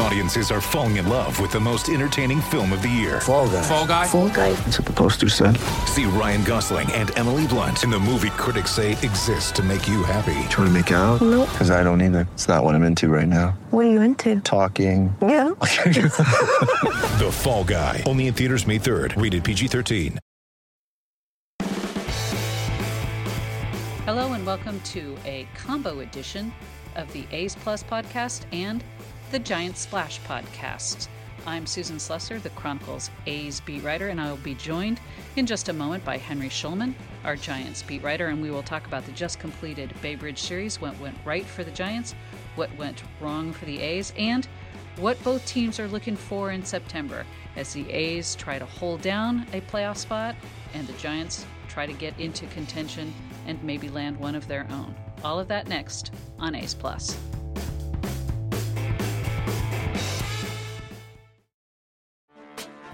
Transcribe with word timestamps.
Audiences 0.00 0.52
are 0.52 0.60
falling 0.60 0.96
in 0.96 1.08
love 1.08 1.40
with 1.40 1.50
the 1.50 1.58
most 1.58 1.88
entertaining 1.88 2.40
film 2.40 2.72
of 2.72 2.82
the 2.82 2.88
year. 2.88 3.20
Fall 3.20 3.48
guy. 3.48 3.62
Fall 3.62 3.86
guy. 3.86 4.06
Fall 4.06 4.28
guy. 4.28 4.52
That's 4.52 4.78
what 4.78 4.86
the 4.86 4.92
poster 4.92 5.28
said. 5.28 5.56
See 5.86 6.04
Ryan 6.04 6.44
Gosling 6.44 6.90
and 6.92 7.10
Emily 7.18 7.48
Blunt 7.48 7.82
in 7.82 7.90
the 7.90 7.98
movie 7.98 8.30
critics 8.30 8.70
say 8.70 8.92
exists 8.92 9.50
to 9.52 9.62
make 9.64 9.88
you 9.88 10.04
happy. 10.04 10.38
Trying 10.50 10.68
to 10.68 10.70
make 10.70 10.92
it 10.92 10.94
out? 10.94 11.20
Nope. 11.20 11.48
Because 11.50 11.72
I 11.72 11.82
don't 11.82 12.00
either. 12.00 12.28
It's 12.34 12.46
not 12.46 12.62
what 12.62 12.76
I'm 12.76 12.84
into 12.84 13.08
right 13.08 13.26
now. 13.26 13.58
What 13.70 13.86
are 13.86 13.90
you 13.90 14.00
into? 14.00 14.40
Talking. 14.40 15.14
Yeah. 15.20 15.48
The 17.18 17.30
Fall 17.32 17.64
Guy. 17.64 18.04
Only 18.06 18.28
in 18.28 18.34
theaters 18.34 18.66
May 18.68 18.78
3rd. 18.78 19.20
Rated 19.20 19.42
PG-13. 19.42 20.18
Hello 24.04 24.32
and 24.32 24.46
welcome 24.46 24.80
to 24.82 25.16
a 25.24 25.48
combo 25.56 25.98
edition 26.00 26.52
of 26.94 27.12
the 27.12 27.26
A's 27.32 27.56
Plus 27.56 27.82
podcast 27.82 28.42
and 28.52 28.84
the 29.30 29.38
Giant 29.38 29.76
Splash 29.76 30.20
podcast. 30.22 31.08
I'm 31.46 31.66
Susan 31.66 31.96
Slusser, 31.96 32.42
the 32.42 32.48
Chronicles 32.50 33.10
A's 33.26 33.60
beat 33.60 33.82
writer, 33.82 34.08
and 34.08 34.18
I 34.18 34.30
will 34.30 34.38
be 34.38 34.54
joined 34.54 35.00
in 35.36 35.44
just 35.44 35.68
a 35.68 35.72
moment 35.72 36.02
by 36.02 36.16
Henry 36.16 36.48
Schulman, 36.48 36.94
our 37.24 37.36
Giants 37.36 37.82
beat 37.82 38.02
writer, 38.02 38.28
and 38.28 38.40
we 38.40 38.50
will 38.50 38.62
talk 38.62 38.86
about 38.86 39.04
the 39.04 39.12
just 39.12 39.38
completed 39.38 39.92
Bay 40.00 40.14
Bridge 40.14 40.40
series, 40.40 40.80
what 40.80 40.98
went 40.98 41.16
right 41.26 41.44
for 41.44 41.62
the 41.62 41.70
Giants, 41.70 42.14
what 42.54 42.74
went 42.76 43.02
wrong 43.20 43.52
for 43.52 43.66
the 43.66 43.78
A's, 43.80 44.14
and 44.16 44.48
what 44.96 45.22
both 45.22 45.44
teams 45.44 45.78
are 45.78 45.88
looking 45.88 46.16
for 46.16 46.50
in 46.50 46.64
September 46.64 47.26
as 47.54 47.74
the 47.74 47.88
A's 47.90 48.34
try 48.34 48.58
to 48.58 48.66
hold 48.66 49.02
down 49.02 49.46
a 49.52 49.60
playoff 49.60 49.98
spot 49.98 50.36
and 50.72 50.86
the 50.86 50.94
Giants 50.94 51.44
try 51.68 51.84
to 51.84 51.92
get 51.92 52.18
into 52.18 52.46
contention 52.46 53.12
and 53.46 53.62
maybe 53.62 53.90
land 53.90 54.16
one 54.16 54.34
of 54.34 54.48
their 54.48 54.66
own. 54.70 54.94
All 55.22 55.38
of 55.38 55.48
that 55.48 55.68
next 55.68 56.12
on 56.38 56.54
A's 56.54 56.74
Plus. 56.74 57.18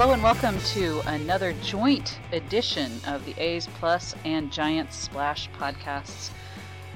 Hello 0.00 0.14
and 0.14 0.22
welcome 0.22 0.58
to 0.60 1.02
another 1.08 1.52
joint 1.62 2.20
edition 2.32 2.90
of 3.06 3.22
the 3.26 3.34
A's 3.38 3.66
Plus 3.78 4.14
and 4.24 4.50
Giants 4.50 4.96
Splash 4.96 5.50
podcasts. 5.50 6.30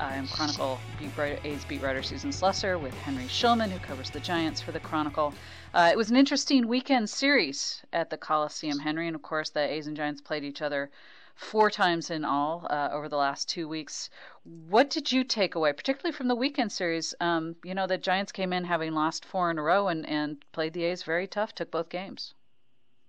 I'm 0.00 0.27
Chronicle 0.27 0.78
beat 0.98 1.14
writer, 1.14 1.38
A's 1.44 1.66
beat 1.66 1.82
writer 1.82 2.02
Susan 2.02 2.30
Slusser 2.30 2.80
with 2.80 2.94
Henry 2.94 3.25
Schulman, 3.25 3.70
who 3.70 3.78
covers 3.78 4.08
the 4.08 4.20
Giants 4.20 4.62
for 4.62 4.72
the 4.72 4.80
Chronicle. 4.80 5.34
Uh, 5.75 5.91
it 5.92 5.98
was 5.98 6.08
an 6.08 6.16
interesting 6.16 6.66
weekend 6.66 7.10
series 7.10 7.82
at 7.92 8.08
the 8.08 8.16
Coliseum, 8.16 8.78
Henry, 8.78 9.06
and 9.06 9.14
of 9.14 9.20
course 9.20 9.50
the 9.50 9.60
A's 9.60 9.86
and 9.86 9.98
Giants 9.98 10.22
played 10.22 10.42
each 10.42 10.62
other 10.62 10.91
four 11.34 11.70
times 11.70 12.08
in 12.08 12.25
all 12.25 12.66
uh, 12.70 12.88
over 12.91 13.10
the 13.10 13.19
last 13.19 13.50
two 13.50 13.69
weeks. 13.69 14.08
What 14.44 14.88
did 14.88 15.12
you 15.12 15.25
take 15.25 15.54
away, 15.54 15.75
particularly 15.75 16.16
from 16.16 16.28
the 16.28 16.34
weekend 16.34 16.72
series? 16.72 17.15
Um, 17.21 17.56
you 17.65 17.75
know, 17.75 17.86
the 17.86 17.98
Giants 17.98 18.32
came 18.32 18.54
in 18.54 18.65
having 18.65 18.94
lost 18.94 19.26
four 19.26 19.50
in 19.50 19.59
a 19.59 19.62
row 19.62 19.88
and, 19.88 20.09
and 20.09 20.42
played 20.53 20.72
the 20.72 20.84
A's 20.84 21.03
very 21.03 21.26
tough, 21.26 21.54
took 21.54 21.71
both 21.71 21.91
games. 21.91 22.32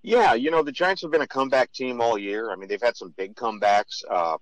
Yeah, 0.05 0.35
you 0.35 0.51
know, 0.51 0.61
the 0.61 0.71
Giants 0.71 1.01
have 1.01 1.09
been 1.09 1.21
a 1.21 1.27
comeback 1.27 1.71
team 1.73 1.99
all 1.99 2.15
year. 2.15 2.51
I 2.51 2.55
mean, 2.55 2.69
they've 2.69 2.81
had 2.81 2.95
some 2.95 3.13
big 3.17 3.35
comebacks. 3.35 4.03
Uh, 4.07 4.37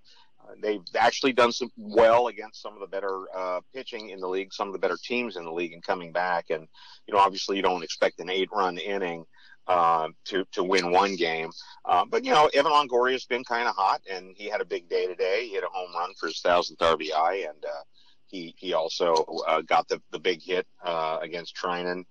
they've 0.61 0.83
actually 0.99 1.31
done 1.31 1.53
some 1.53 1.71
well 1.77 2.27
against 2.27 2.61
some 2.61 2.73
of 2.73 2.81
the 2.81 2.87
better 2.87 3.25
uh, 3.33 3.61
pitching 3.73 4.09
in 4.09 4.19
the 4.19 4.27
league, 4.27 4.53
some 4.53 4.67
of 4.67 4.73
the 4.73 4.79
better 4.79 4.97
teams 5.01 5.37
in 5.37 5.45
the 5.45 5.51
league, 5.51 5.71
and 5.71 5.81
coming 5.81 6.11
back. 6.11 6.49
And 6.49 6.67
you 7.07 7.13
know, 7.13 7.19
obviously, 7.21 7.55
you 7.55 7.61
don't 7.61 7.81
expect 7.81 8.19
an 8.19 8.29
eight-run 8.29 8.77
inning 8.77 9.25
uh, 9.67 10.09
to 10.25 10.43
to 10.51 10.65
win 10.65 10.91
one 10.91 11.15
game. 11.15 11.49
Uh, 11.85 12.03
but 12.09 12.25
you 12.25 12.31
know, 12.31 12.49
Evan 12.53 12.73
Longoria 12.73 13.13
has 13.13 13.23
been 13.23 13.45
kind 13.45 13.65
of 13.65 13.73
hot, 13.73 14.01
and 14.11 14.35
he 14.35 14.49
had 14.49 14.59
a 14.59 14.65
big 14.65 14.89
day 14.89 15.07
today. 15.07 15.45
He 15.47 15.53
hit 15.53 15.63
a 15.63 15.67
home 15.71 15.95
run 15.95 16.13
for 16.19 16.27
his 16.27 16.41
thousandth 16.41 16.81
RBI, 16.81 17.49
and 17.49 17.63
uh, 17.63 17.83
he 18.27 18.53
he 18.57 18.73
also 18.73 19.13
uh, 19.47 19.61
got 19.61 19.87
the 19.87 20.01
the 20.11 20.19
big 20.19 20.41
hit 20.41 20.67
uh, 20.83 21.19
against 21.21 21.55
Treinen 21.55 22.03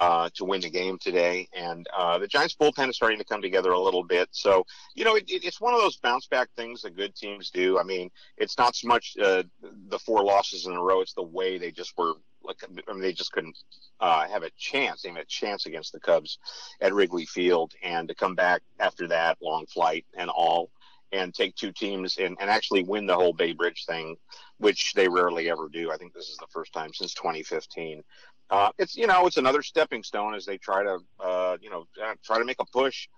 uh, 0.00 0.28
to 0.34 0.44
win 0.44 0.60
the 0.60 0.70
game 0.70 0.98
today. 0.98 1.48
And 1.54 1.86
uh, 1.96 2.18
the 2.18 2.28
Giants 2.28 2.56
bullpen 2.60 2.88
is 2.88 2.96
starting 2.96 3.18
to 3.18 3.24
come 3.24 3.42
together 3.42 3.70
a 3.70 3.80
little 3.80 4.04
bit. 4.04 4.28
So, 4.32 4.64
you 4.94 5.04
know, 5.04 5.16
it, 5.16 5.24
it, 5.28 5.44
it's 5.44 5.60
one 5.60 5.74
of 5.74 5.80
those 5.80 5.96
bounce 5.96 6.26
back 6.26 6.48
things 6.56 6.82
that 6.82 6.96
good 6.96 7.14
teams 7.14 7.50
do. 7.50 7.78
I 7.78 7.82
mean, 7.82 8.10
it's 8.36 8.58
not 8.58 8.76
so 8.76 8.88
much 8.88 9.16
uh, 9.22 9.44
the 9.88 9.98
four 9.98 10.22
losses 10.22 10.66
in 10.66 10.72
a 10.72 10.82
row, 10.82 11.00
it's 11.00 11.14
the 11.14 11.22
way 11.22 11.58
they 11.58 11.70
just 11.70 11.96
were. 11.96 12.14
Like, 12.42 12.62
I 12.88 12.92
mean, 12.92 13.02
they 13.02 13.12
just 13.12 13.32
couldn't 13.32 13.58
uh, 13.98 14.28
have 14.28 14.44
a 14.44 14.50
chance. 14.56 15.04
Had 15.04 15.16
a 15.16 15.24
chance 15.24 15.66
against 15.66 15.92
the 15.92 15.98
Cubs 15.98 16.38
at 16.80 16.94
Wrigley 16.94 17.26
Field, 17.26 17.72
and 17.82 18.06
to 18.06 18.14
come 18.14 18.36
back 18.36 18.62
after 18.78 19.08
that 19.08 19.38
long 19.42 19.66
flight 19.66 20.06
and 20.16 20.30
all, 20.30 20.70
and 21.10 21.34
take 21.34 21.56
two 21.56 21.72
teams 21.72 22.18
and, 22.18 22.36
and 22.40 22.48
actually 22.48 22.84
win 22.84 23.06
the 23.06 23.16
whole 23.16 23.32
Bay 23.32 23.52
Bridge 23.52 23.84
thing, 23.84 24.16
which 24.58 24.92
they 24.94 25.08
rarely 25.08 25.50
ever 25.50 25.68
do. 25.68 25.90
I 25.90 25.96
think 25.96 26.14
this 26.14 26.28
is 26.28 26.36
the 26.36 26.46
first 26.52 26.72
time 26.72 26.92
since 26.94 27.14
2015 27.14 28.02
uh, 28.50 28.70
it's 28.78 28.96
you 28.96 29.06
know 29.06 29.26
it's 29.26 29.36
another 29.36 29.62
stepping 29.62 30.02
stone 30.02 30.34
as 30.34 30.44
they 30.46 30.58
try 30.58 30.82
to 30.82 30.98
uh, 31.20 31.56
you 31.60 31.70
know 31.70 31.86
uh, 32.02 32.14
try 32.24 32.38
to 32.38 32.44
make 32.44 32.60
a 32.60 32.64
push 32.66 33.08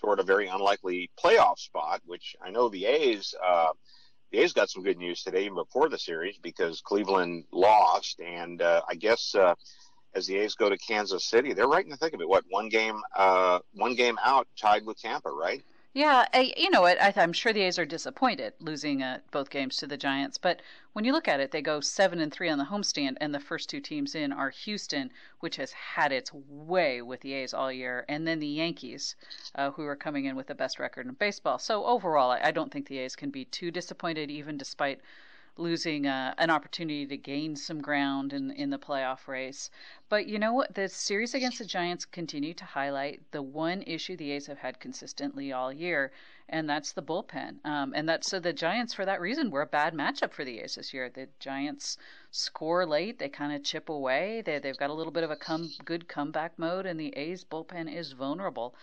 toward 0.00 0.18
a 0.18 0.24
very 0.24 0.48
unlikely 0.48 1.10
playoff 1.22 1.58
spot. 1.58 2.00
Which 2.04 2.34
I 2.42 2.50
know 2.50 2.68
the 2.68 2.86
A's 2.86 3.34
uh, 3.44 3.68
the 4.32 4.38
A's 4.38 4.52
got 4.52 4.70
some 4.70 4.82
good 4.82 4.98
news 4.98 5.22
today 5.22 5.42
even 5.42 5.54
before 5.54 5.88
the 5.88 5.98
series 5.98 6.36
because 6.38 6.80
Cleveland 6.80 7.44
lost, 7.52 8.20
and 8.20 8.60
uh, 8.60 8.82
I 8.88 8.94
guess 8.94 9.34
uh, 9.34 9.54
as 10.14 10.26
the 10.26 10.36
A's 10.36 10.54
go 10.54 10.68
to 10.68 10.78
Kansas 10.78 11.24
City, 11.24 11.52
they're 11.52 11.68
right 11.68 11.84
in 11.84 11.90
the 11.90 11.96
thick 11.96 12.14
of 12.14 12.20
it. 12.20 12.28
What 12.28 12.44
one 12.48 12.68
game 12.68 13.00
one 13.74 13.94
game 13.94 14.18
out, 14.24 14.48
tied 14.60 14.84
with 14.84 15.00
Tampa, 15.00 15.30
right? 15.30 15.62
Yeah, 15.94 16.26
I, 16.32 16.54
you 16.56 16.70
know 16.70 16.80
what? 16.80 17.00
I, 17.02 17.12
I'm 17.16 17.34
sure 17.34 17.52
the 17.52 17.62
A's 17.62 17.78
are 17.78 17.84
disappointed 17.84 18.54
losing 18.60 19.02
uh, 19.02 19.20
both 19.30 19.50
games 19.50 19.76
to 19.76 19.86
the 19.86 19.98
Giants, 19.98 20.38
but 20.38 20.60
when 20.94 21.04
you 21.04 21.12
look 21.12 21.28
at 21.28 21.40
it, 21.40 21.50
they 21.50 21.60
go 21.60 21.80
seven 21.80 22.18
and 22.18 22.32
three 22.32 22.48
on 22.48 22.56
the 22.56 22.64
homestand, 22.64 23.16
and 23.20 23.34
the 23.34 23.40
first 23.40 23.68
two 23.68 23.80
teams 23.80 24.14
in 24.14 24.32
are 24.32 24.48
Houston, 24.50 25.10
which 25.40 25.56
has 25.56 25.72
had 25.72 26.10
its 26.12 26.32
way 26.32 27.02
with 27.02 27.20
the 27.20 27.34
A's 27.34 27.52
all 27.52 27.70
year, 27.70 28.06
and 28.08 28.26
then 28.26 28.38
the 28.38 28.46
Yankees, 28.46 29.16
uh, 29.54 29.70
who 29.70 29.84
are 29.84 29.96
coming 29.96 30.24
in 30.24 30.34
with 30.34 30.46
the 30.46 30.54
best 30.54 30.78
record 30.78 31.06
in 31.06 31.12
baseball. 31.12 31.58
So 31.58 31.84
overall, 31.84 32.30
I, 32.30 32.40
I 32.44 32.50
don't 32.52 32.72
think 32.72 32.86
the 32.88 32.98
A's 32.98 33.14
can 33.14 33.30
be 33.30 33.44
too 33.44 33.70
disappointed, 33.70 34.30
even 34.30 34.56
despite 34.56 35.00
losing 35.56 36.06
uh, 36.06 36.34
an 36.38 36.50
opportunity 36.50 37.06
to 37.06 37.16
gain 37.16 37.54
some 37.56 37.80
ground 37.80 38.32
in 38.32 38.50
in 38.52 38.70
the 38.70 38.78
playoff 38.78 39.28
race. 39.28 39.70
But 40.08 40.26
you 40.26 40.38
know 40.38 40.52
what? 40.52 40.74
The 40.74 40.88
series 40.88 41.34
against 41.34 41.58
the 41.58 41.64
Giants 41.64 42.04
continue 42.04 42.54
to 42.54 42.64
highlight 42.64 43.20
the 43.30 43.42
one 43.42 43.82
issue 43.82 44.16
the 44.16 44.32
A's 44.32 44.46
have 44.46 44.58
had 44.58 44.80
consistently 44.80 45.52
all 45.52 45.72
year, 45.72 46.12
and 46.48 46.68
that's 46.68 46.92
the 46.92 47.02
bullpen. 47.02 47.64
Um, 47.64 47.92
and 47.94 48.08
that's 48.08 48.28
so 48.28 48.40
the 48.40 48.52
Giants, 48.52 48.94
for 48.94 49.04
that 49.04 49.20
reason, 49.20 49.50
were 49.50 49.62
a 49.62 49.66
bad 49.66 49.94
matchup 49.94 50.32
for 50.32 50.44
the 50.44 50.60
A's 50.60 50.74
this 50.76 50.94
year. 50.94 51.10
The 51.10 51.28
Giants 51.38 51.98
score 52.30 52.86
late, 52.86 53.18
they 53.18 53.28
kind 53.28 53.54
of 53.54 53.62
chip 53.62 53.88
away. 53.88 54.42
They 54.42 54.58
they've 54.58 54.76
got 54.76 54.90
a 54.90 54.94
little 54.94 55.12
bit 55.12 55.24
of 55.24 55.30
a 55.30 55.36
come 55.36 55.70
good 55.84 56.08
comeback 56.08 56.58
mode, 56.58 56.86
and 56.86 56.98
the 56.98 57.16
A's 57.16 57.44
bullpen 57.44 57.94
is 57.94 58.12
vulnerable. 58.12 58.74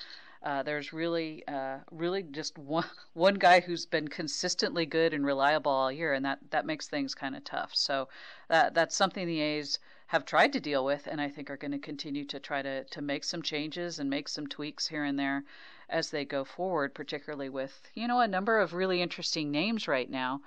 Uh, 0.41 0.63
there's 0.63 0.93
really, 0.93 1.43
uh, 1.47 1.79
really 1.91 2.23
just 2.23 2.57
one 2.57 2.85
one 3.13 3.35
guy 3.35 3.59
who's 3.59 3.85
been 3.85 4.07
consistently 4.07 4.85
good 4.85 5.13
and 5.13 5.25
reliable 5.25 5.71
all 5.71 5.91
year, 5.91 6.13
and 6.13 6.23
that 6.25 6.39
that 6.51 6.65
makes 6.65 6.87
things 6.87 7.13
kind 7.13 7.35
of 7.35 7.43
tough. 7.43 7.71
So 7.73 8.07
that 8.47 8.73
that's 8.73 8.95
something 8.95 9.27
the 9.27 9.41
A's 9.41 9.79
have 10.07 10.25
tried 10.25 10.53
to 10.53 10.59
deal 10.59 10.85
with, 10.85 11.07
and 11.07 11.19
I 11.19 11.29
think 11.29 11.49
are 11.49 11.57
going 11.57 11.71
to 11.71 11.79
continue 11.79 12.25
to 12.25 12.39
try 12.39 12.61
to 12.61 12.85
to 12.85 13.01
make 13.01 13.23
some 13.23 13.41
changes 13.41 13.99
and 13.99 14.09
make 14.09 14.29
some 14.29 14.47
tweaks 14.47 14.87
here 14.87 15.03
and 15.03 15.19
there 15.19 15.43
as 15.89 16.09
they 16.09 16.23
go 16.23 16.45
forward. 16.45 16.93
Particularly 16.93 17.49
with 17.49 17.89
you 17.93 18.07
know 18.07 18.21
a 18.21 18.27
number 18.27 18.59
of 18.59 18.73
really 18.73 19.01
interesting 19.01 19.51
names 19.51 19.87
right 19.87 20.09
now 20.09 20.41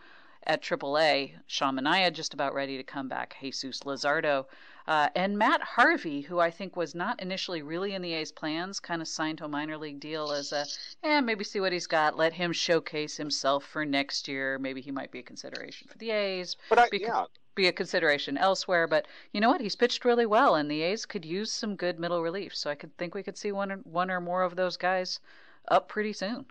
at 0.46 0.62
AAA. 0.62 1.34
Sean 1.46 1.76
Manaea 1.76 2.12
just 2.12 2.32
about 2.32 2.54
ready 2.54 2.78
to 2.78 2.82
come 2.82 3.08
back. 3.08 3.36
Jesus 3.40 3.80
Luzardo. 3.80 4.46
Uh, 4.86 5.08
and 5.14 5.38
Matt 5.38 5.62
Harvey, 5.62 6.22
who 6.22 6.38
I 6.40 6.50
think 6.50 6.76
was 6.76 6.94
not 6.94 7.20
initially 7.20 7.62
really 7.62 7.94
in 7.94 8.02
the 8.02 8.14
A's 8.14 8.32
plans, 8.32 8.80
kind 8.80 9.00
of 9.00 9.08
signed 9.08 9.38
to 9.38 9.44
a 9.44 9.48
minor 9.48 9.76
league 9.78 10.00
deal 10.00 10.32
as 10.32 10.52
a, 10.52 10.66
eh, 11.02 11.20
maybe 11.20 11.44
see 11.44 11.60
what 11.60 11.72
he's 11.72 11.86
got, 11.86 12.16
let 12.16 12.32
him 12.32 12.52
showcase 12.52 13.16
himself 13.16 13.64
for 13.64 13.84
next 13.84 14.28
year. 14.28 14.58
Maybe 14.58 14.80
he 14.80 14.90
might 14.90 15.10
be 15.10 15.20
a 15.20 15.22
consideration 15.22 15.88
for 15.88 15.98
the 15.98 16.10
A's. 16.10 16.56
But 16.68 16.78
I, 16.78 16.88
because, 16.90 17.08
yeah, 17.08 17.24
be 17.54 17.68
a 17.68 17.72
consideration 17.72 18.38
elsewhere. 18.38 18.86
But 18.86 19.06
you 19.32 19.40
know 19.40 19.50
what? 19.50 19.60
He's 19.60 19.76
pitched 19.76 20.04
really 20.04 20.26
well, 20.26 20.54
and 20.54 20.70
the 20.70 20.82
A's 20.82 21.06
could 21.06 21.24
use 21.24 21.52
some 21.52 21.76
good 21.76 22.00
middle 22.00 22.22
relief. 22.22 22.54
So 22.56 22.70
I 22.70 22.74
could 22.74 22.96
think 22.96 23.14
we 23.14 23.22
could 23.22 23.36
see 23.36 23.52
one 23.52 23.70
one 23.84 24.10
or 24.10 24.20
more 24.20 24.42
of 24.42 24.56
those 24.56 24.76
guys 24.76 25.20
up 25.68 25.88
pretty 25.88 26.12
soon. 26.12 26.46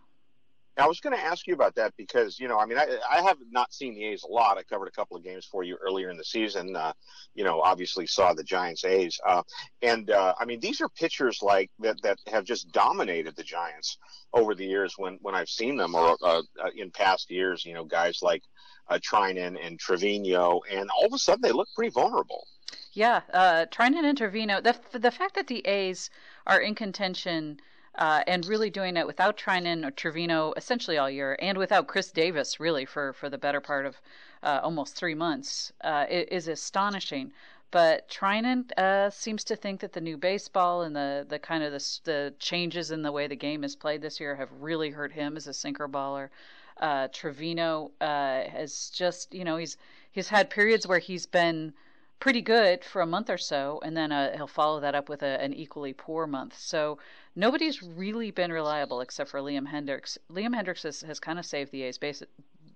I 0.77 0.87
was 0.87 0.99
going 0.99 1.15
to 1.15 1.23
ask 1.23 1.47
you 1.47 1.53
about 1.53 1.75
that 1.75 1.93
because 1.97 2.39
you 2.39 2.47
know, 2.47 2.57
I 2.57 2.65
mean, 2.65 2.77
I, 2.77 2.97
I 3.09 3.21
have 3.21 3.37
not 3.51 3.73
seen 3.73 3.93
the 3.93 4.05
A's 4.05 4.23
a 4.23 4.31
lot. 4.31 4.57
I 4.57 4.63
covered 4.63 4.87
a 4.87 4.91
couple 4.91 5.17
of 5.17 5.23
games 5.23 5.45
for 5.45 5.63
you 5.63 5.77
earlier 5.81 6.09
in 6.09 6.17
the 6.17 6.23
season. 6.23 6.75
Uh, 6.75 6.93
you 7.35 7.43
know, 7.43 7.61
obviously 7.61 8.07
saw 8.07 8.33
the 8.33 8.43
Giants 8.43 8.85
A's, 8.85 9.19
uh, 9.25 9.43
and 9.81 10.09
uh, 10.09 10.33
I 10.39 10.45
mean, 10.45 10.59
these 10.59 10.79
are 10.81 10.89
pitchers 10.89 11.39
like 11.41 11.69
that 11.79 12.01
that 12.03 12.19
have 12.27 12.45
just 12.45 12.71
dominated 12.71 13.35
the 13.35 13.43
Giants 13.43 13.97
over 14.33 14.55
the 14.55 14.65
years 14.65 14.95
when 14.97 15.17
when 15.21 15.35
I've 15.35 15.49
seen 15.49 15.75
them, 15.75 15.93
or 15.93 16.17
uh, 16.23 16.41
uh, 16.63 16.69
in 16.75 16.91
past 16.91 17.29
years. 17.29 17.65
You 17.65 17.73
know, 17.73 17.83
guys 17.83 18.19
like 18.21 18.43
uh, 18.87 18.99
Treinen 18.99 19.57
and 19.61 19.79
Trivino, 19.79 20.61
and 20.71 20.89
all 20.89 21.05
of 21.05 21.13
a 21.13 21.17
sudden 21.17 21.41
they 21.41 21.51
look 21.51 21.67
pretty 21.75 21.91
vulnerable. 21.91 22.47
Yeah, 22.93 23.21
uh, 23.33 23.65
Treinen 23.71 24.05
and 24.05 24.17
Trivino. 24.17 24.63
The 24.63 24.99
the 24.99 25.11
fact 25.11 25.35
that 25.35 25.47
the 25.47 25.65
A's 25.67 26.09
are 26.47 26.59
in 26.59 26.75
contention 26.75 27.59
uh, 27.95 28.23
and 28.27 28.45
really 28.45 28.69
doing 28.69 28.97
it 28.97 29.07
without 29.07 29.37
Treinen 29.37 29.85
or 29.85 29.91
Trivino 29.91 30.53
essentially 30.57 30.97
all 30.97 31.09
year, 31.09 31.35
and 31.39 31.57
without 31.57 31.87
Khris 31.87 32.11
Davis 32.11 32.59
really 32.59 32.85
for 32.85 33.13
for 33.13 33.29
the 33.29 33.37
better 33.37 33.61
part 33.61 33.85
of 33.85 34.01
uh, 34.43 34.59
almost 34.63 34.95
three 34.95 35.15
months, 35.15 35.71
uh, 35.81 36.05
is 36.09 36.47
astonishing. 36.47 37.31
But 37.71 38.09
Treinen 38.09 38.69
uh, 38.77 39.09
seems 39.09 39.45
to 39.45 39.55
think 39.55 39.79
that 39.79 39.93
the 39.93 40.01
new 40.01 40.17
baseball 40.17 40.81
and 40.81 40.93
the, 40.93 41.25
the 41.27 41.39
kind 41.39 41.63
of 41.63 41.71
the, 41.71 41.99
the 42.03 42.33
changes 42.37 42.91
in 42.91 43.01
the 43.01 43.13
way 43.13 43.27
the 43.27 43.35
game 43.35 43.63
is 43.63 43.77
played 43.77 44.01
this 44.01 44.19
year 44.19 44.35
have 44.35 44.49
really 44.59 44.89
hurt 44.89 45.13
him 45.13 45.37
as 45.37 45.47
a 45.47 45.53
sinker 45.53 45.87
baller. 45.87 46.29
Uh, 46.81 47.07
Trivino 47.07 47.91
uh, 48.01 48.49
has 48.49 48.89
just, 48.89 49.33
you 49.33 49.45
know, 49.45 49.55
he's 49.55 49.77
he's 50.11 50.27
had 50.27 50.49
periods 50.49 50.85
where 50.85 50.99
he's 50.99 51.25
been 51.25 51.73
pretty 52.21 52.41
good 52.41 52.85
for 52.85 53.01
a 53.01 53.05
month 53.05 53.29
or 53.29 53.37
so, 53.37 53.81
and 53.83 53.97
then 53.97 54.11
uh, 54.11 54.31
he'll 54.37 54.47
follow 54.47 54.79
that 54.79 54.95
up 54.95 55.09
with 55.09 55.23
a, 55.23 55.41
an 55.41 55.53
equally 55.53 55.91
poor 55.91 56.27
month. 56.27 56.55
So 56.57 56.99
nobody's 57.35 57.81
really 57.81 58.29
been 58.29 58.53
reliable 58.53 59.01
except 59.01 59.31
for 59.31 59.41
Liam 59.41 59.67
Hendriks. 59.67 60.17
Liam 60.31 60.55
Hendriks 60.55 60.83
has, 60.83 61.01
has 61.01 61.19
kind 61.19 61.39
of 61.39 61.45
saved 61.45 61.71
the 61.71 61.81
A's 61.81 61.97
base, 61.97 62.21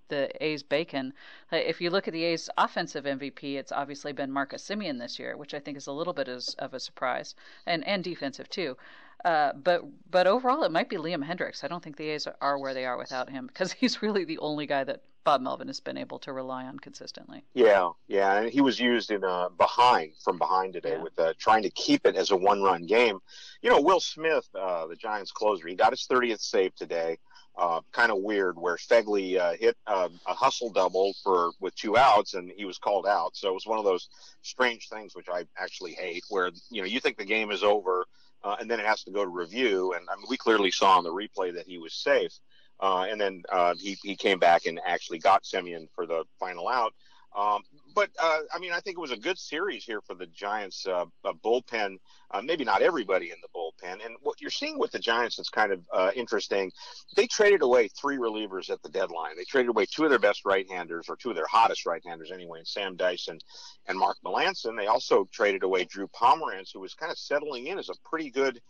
the 0.07 0.43
A's 0.43 0.63
bacon. 0.63 1.13
If 1.51 1.79
you 1.79 1.91
look 1.91 2.07
at 2.07 2.13
the 2.13 2.23
A's 2.23 2.49
offensive 2.57 3.05
MVP, 3.05 3.55
it's 3.55 3.71
obviously 3.71 4.13
been 4.13 4.31
Marcus 4.31 4.67
Semien 4.67 4.99
this 4.99 5.19
year, 5.19 5.37
which 5.37 5.53
I 5.53 5.59
think 5.59 5.77
is 5.77 5.87
a 5.87 5.93
little 5.93 6.13
bit 6.13 6.27
as, 6.27 6.55
of 6.55 6.73
a 6.73 6.79
surprise, 6.79 7.35
and 7.67 7.87
and 7.87 8.03
defensive 8.03 8.49
too. 8.49 8.75
Uh, 9.23 9.53
but 9.53 9.83
but 10.09 10.25
overall, 10.25 10.63
it 10.63 10.71
might 10.71 10.89
be 10.89 10.97
Liam 10.97 11.23
Hendriks. 11.23 11.63
I 11.63 11.67
don't 11.67 11.83
think 11.83 11.97
the 11.97 12.09
A's 12.09 12.27
are 12.41 12.57
where 12.57 12.73
they 12.73 12.85
are 12.85 12.97
without 12.97 13.29
him 13.29 13.45
because 13.45 13.71
he's 13.79 14.01
really 14.01 14.25
the 14.25 14.39
only 14.39 14.65
guy 14.65 14.83
that 14.83 15.03
Bob 15.25 15.41
Melvin 15.41 15.67
has 15.67 15.79
been 15.79 15.97
able 15.97 16.19
to 16.19 16.31
rely 16.31 16.65
on 16.65 16.77
consistently. 16.77 17.43
Yeah, 17.55 17.89
yeah, 18.07 18.35
and 18.41 18.49
he 18.51 18.61
was 18.61 18.79
used 18.79 19.09
in 19.09 19.23
uh, 19.23 19.49
behind 19.49 20.13
from 20.23 20.37
behind 20.37 20.73
today 20.73 20.91
Yeah. 20.91 21.01
with 21.01 21.19
uh, 21.19 21.33
trying 21.39 21.63
to 21.63 21.71
keep 21.71 22.05
it 22.05 22.15
as 22.15 22.29
a 22.29 22.37
one-run 22.37 22.85
game. 22.85 23.19
You 23.63 23.71
know, 23.71 23.81
Will 23.81 23.99
Smith, 23.99 24.47
uh, 24.53 24.85
the 24.85 24.95
Giants 24.95 25.31
closer, 25.31 25.67
he 25.67 25.73
got 25.75 25.91
his 25.91 26.05
30th 26.07 26.39
save 26.41 26.75
today. 26.75 27.17
Uh, 27.57 27.79
kind 27.93 28.11
of 28.11 28.17
weird 28.19 28.57
where 28.57 28.75
Phegley 28.75 29.39
uh, 29.39 29.53
hit 29.57 29.77
uh, 29.87 30.09
a 30.27 30.33
hustle 30.33 30.69
double 30.69 31.13
for 31.23 31.51
with 31.61 31.73
two 31.75 31.97
outs 31.97 32.33
and 32.33 32.51
he 32.55 32.65
was 32.65 32.77
called 32.77 33.07
out. 33.07 33.35
So 33.35 33.47
it 33.47 33.53
was 33.53 33.65
one 33.65 33.79
of 33.79 33.85
those 33.85 34.09
strange 34.41 34.89
things 34.89 35.15
which 35.15 35.27
I 35.31 35.45
actually 35.57 35.93
hate, 35.93 36.25
where 36.29 36.51
you 36.69 36.81
know 36.81 36.85
you 36.87 36.99
think 36.99 37.17
the 37.17 37.23
game 37.23 37.51
is 37.51 37.63
over 37.63 38.05
uh, 38.43 38.57
and 38.59 38.69
then 38.69 38.81
it 38.81 38.85
has 38.85 39.03
to 39.05 39.11
go 39.11 39.23
to 39.23 39.29
review. 39.29 39.93
And 39.93 40.05
I 40.11 40.17
mean, 40.17 40.25
we 40.29 40.35
clearly 40.35 40.69
saw 40.69 40.97
on 40.97 41.05
the 41.05 41.11
replay 41.13 41.53
that 41.55 41.65
he 41.65 41.77
was 41.77 41.93
safe. 41.93 42.33
Uh, 42.79 43.05
and 43.09 43.19
then 43.19 43.43
uh, 43.51 43.73
he, 43.79 43.97
he 44.03 44.15
came 44.15 44.39
back 44.39 44.65
and 44.65 44.79
actually 44.85 45.19
got 45.19 45.43
Semien 45.43 45.87
for 45.95 46.05
the 46.05 46.23
final 46.39 46.67
out. 46.67 46.93
Um, 47.35 47.63
but 47.93 48.09
uh, 48.21 48.39
I 48.53 48.59
mean, 48.59 48.71
I 48.71 48.79
think 48.79 48.97
it 48.97 49.01
was 49.01 49.11
a 49.11 49.17
good 49.17 49.37
series 49.37 49.83
here 49.83 49.99
for 50.01 50.15
the 50.15 50.27
Giants 50.27 50.87
uh, 50.87 51.05
bullpen. 51.43 51.97
Uh, 52.31 52.41
maybe 52.41 52.63
not 52.63 52.81
everybody 52.81 53.29
in 53.29 53.37
the 53.41 53.49
bullpen. 53.53 54.05
And 54.05 54.15
what 54.21 54.39
you're 54.39 54.49
seeing 54.49 54.79
with 54.79 54.91
the 54.91 54.99
Giants 54.99 55.37
is 55.37 55.49
kind 55.49 55.73
of 55.73 55.81
uh, 55.93 56.11
interesting. 56.15 56.71
They 57.15 57.27
traded 57.27 57.61
away 57.61 57.89
three 57.89 58.17
relievers 58.17 58.69
at 58.69 58.81
the 58.83 58.89
deadline. 58.89 59.35
They 59.35 59.43
traded 59.43 59.69
away 59.69 59.85
two 59.85 60.05
of 60.05 60.09
their 60.09 60.19
best 60.19 60.45
right-handers, 60.45 61.07
or 61.09 61.17
two 61.17 61.29
of 61.29 61.35
their 61.35 61.47
hottest 61.47 61.85
right-handers 61.85 62.31
anyway, 62.31 62.59
and 62.59 62.67
Sam 62.67 62.95
Dyson 62.95 63.39
and 63.87 63.99
Mark 63.99 64.17
Melancon. 64.25 64.77
They 64.77 64.87
also 64.87 65.27
traded 65.31 65.63
away 65.63 65.83
Drew 65.83 66.07
Pomeranz, 66.07 66.71
who 66.73 66.79
was 66.79 66.93
kind 66.93 67.11
of 67.11 67.17
settling 67.17 67.67
in 67.67 67.77
as 67.77 67.89
a 67.89 67.95
pretty 68.05 68.29
good 68.29 68.61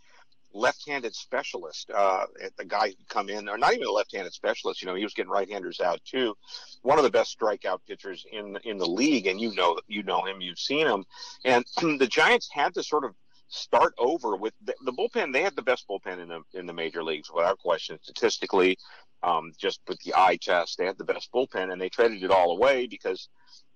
left-handed 0.56 1.14
specialist. 1.14 1.90
Uh, 1.94 2.26
the 2.56 2.64
guy 2.64 2.88
who 2.88 3.04
come 3.08 3.28
in, 3.28 3.48
or 3.48 3.58
not 3.58 3.74
even 3.74 3.86
a 3.86 3.90
left-handed 3.90 4.32
specialist. 4.32 4.82
You 4.82 4.88
know, 4.88 4.94
he 4.94 5.04
was 5.04 5.14
getting 5.14 5.30
right-handers 5.30 5.80
out 5.80 6.00
too. 6.04 6.34
One 6.82 6.98
of 6.98 7.04
the 7.04 7.10
best 7.10 7.38
strikeout 7.38 7.80
pitchers 7.86 8.24
in 8.32 8.58
in 8.64 8.78
the 8.78 8.86
league, 8.86 9.26
and 9.26 9.40
you 9.40 9.54
know 9.54 9.78
you 9.86 10.02
know 10.02 10.24
him, 10.24 10.40
you've 10.40 10.58
seen 10.58 10.86
him. 10.86 11.04
And 11.44 11.64
the 11.98 12.08
Giants 12.08 12.48
had 12.52 12.74
to 12.74 12.82
sort 12.82 13.04
of 13.04 13.14
start 13.48 13.94
over 13.98 14.36
with 14.36 14.54
the, 14.64 14.74
the 14.84 14.92
bullpen. 14.92 15.32
They 15.32 15.42
had 15.42 15.56
the 15.56 15.62
best 15.62 15.86
bullpen 15.88 16.20
in 16.20 16.28
the 16.28 16.42
in 16.54 16.66
the 16.66 16.72
major 16.72 17.04
leagues 17.04 17.30
without 17.32 17.58
question. 17.58 17.98
Statistically, 18.02 18.78
um, 19.22 19.52
just 19.58 19.80
with 19.88 20.00
the 20.00 20.14
eye 20.16 20.38
test, 20.40 20.78
they 20.78 20.86
had 20.86 20.98
the 20.98 21.04
best 21.04 21.30
bullpen, 21.32 21.72
and 21.72 21.80
they 21.80 21.88
traded 21.88 22.22
it 22.22 22.30
all 22.30 22.56
away 22.56 22.86
because 22.86 23.28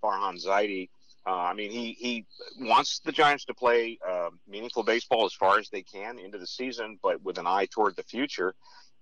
Farhan 0.02 0.42
Zaidi. 0.42 0.88
Uh, 1.26 1.30
I 1.30 1.54
mean, 1.54 1.70
he, 1.70 1.92
he 1.92 2.26
wants 2.58 3.00
the 3.04 3.12
Giants 3.12 3.44
to 3.46 3.54
play 3.54 3.98
uh, 4.08 4.30
meaningful 4.48 4.82
baseball 4.82 5.26
as 5.26 5.34
far 5.34 5.58
as 5.58 5.68
they 5.68 5.82
can 5.82 6.18
into 6.18 6.38
the 6.38 6.46
season, 6.46 6.98
but 7.02 7.22
with 7.22 7.38
an 7.38 7.46
eye 7.46 7.66
toward 7.70 7.96
the 7.96 8.02
future. 8.02 8.54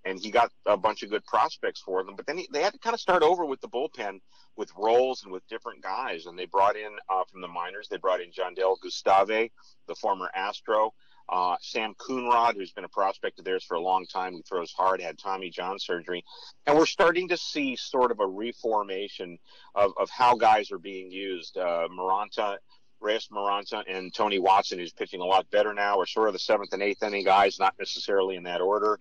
And 0.04 0.18
he 0.18 0.30
got 0.30 0.50
a 0.66 0.76
bunch 0.76 1.02
of 1.02 1.10
good 1.10 1.24
prospects 1.24 1.80
for 1.80 2.02
them. 2.02 2.16
But 2.16 2.26
then 2.26 2.38
he, 2.38 2.48
they 2.52 2.62
had 2.62 2.72
to 2.72 2.78
kind 2.78 2.94
of 2.94 3.00
start 3.00 3.22
over 3.22 3.44
with 3.44 3.60
the 3.60 3.68
bullpen 3.68 4.20
with 4.56 4.70
roles 4.76 5.22
and 5.22 5.32
with 5.32 5.46
different 5.48 5.82
guys. 5.82 6.26
And 6.26 6.38
they 6.38 6.46
brought 6.46 6.76
in 6.76 6.90
uh, 7.08 7.22
from 7.30 7.40
the 7.40 7.48
minors, 7.48 7.88
they 7.88 7.96
brought 7.98 8.20
in 8.20 8.30
Jandel 8.30 8.80
Gustave, 8.80 9.50
the 9.86 9.94
former 9.94 10.30
Astro. 10.34 10.94
Uh, 11.28 11.56
Sam 11.60 11.94
Coonrod, 11.94 12.54
who's 12.54 12.72
been 12.72 12.84
a 12.84 12.88
prospect 12.88 13.38
of 13.38 13.44
theirs 13.44 13.64
for 13.64 13.74
a 13.74 13.80
long 13.80 14.06
time, 14.06 14.32
who 14.32 14.42
throws 14.42 14.72
hard, 14.72 15.00
had 15.00 15.18
Tommy 15.18 15.50
John 15.50 15.78
surgery. 15.78 16.24
And 16.66 16.76
we're 16.76 16.86
starting 16.86 17.28
to 17.28 17.36
see 17.36 17.76
sort 17.76 18.10
of 18.10 18.20
a 18.20 18.26
reformation 18.26 19.38
of, 19.74 19.92
of 19.98 20.08
how 20.10 20.36
guys 20.36 20.70
are 20.70 20.78
being 20.78 21.10
used. 21.10 21.58
Uh, 21.58 21.88
Moronta, 21.88 22.56
Reyes 23.00 23.28
Moronta, 23.30 23.84
and 23.88 24.12
Tony 24.12 24.38
Watson, 24.38 24.78
who's 24.78 24.92
pitching 24.92 25.20
a 25.20 25.24
lot 25.24 25.50
better 25.50 25.74
now, 25.74 26.00
are 26.00 26.06
sort 26.06 26.28
of 26.28 26.32
the 26.32 26.38
seventh 26.38 26.72
and 26.72 26.82
eighth 26.82 27.02
inning 27.02 27.24
guys, 27.24 27.58
not 27.58 27.74
necessarily 27.78 28.36
in 28.36 28.44
that 28.44 28.60
order. 28.60 28.98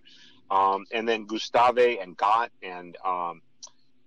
Um, 0.50 0.84
and 0.92 1.08
then 1.08 1.26
Gustave 1.26 1.98
and 1.98 2.16
Gott 2.16 2.50
and 2.62 2.96
um, 3.04 3.42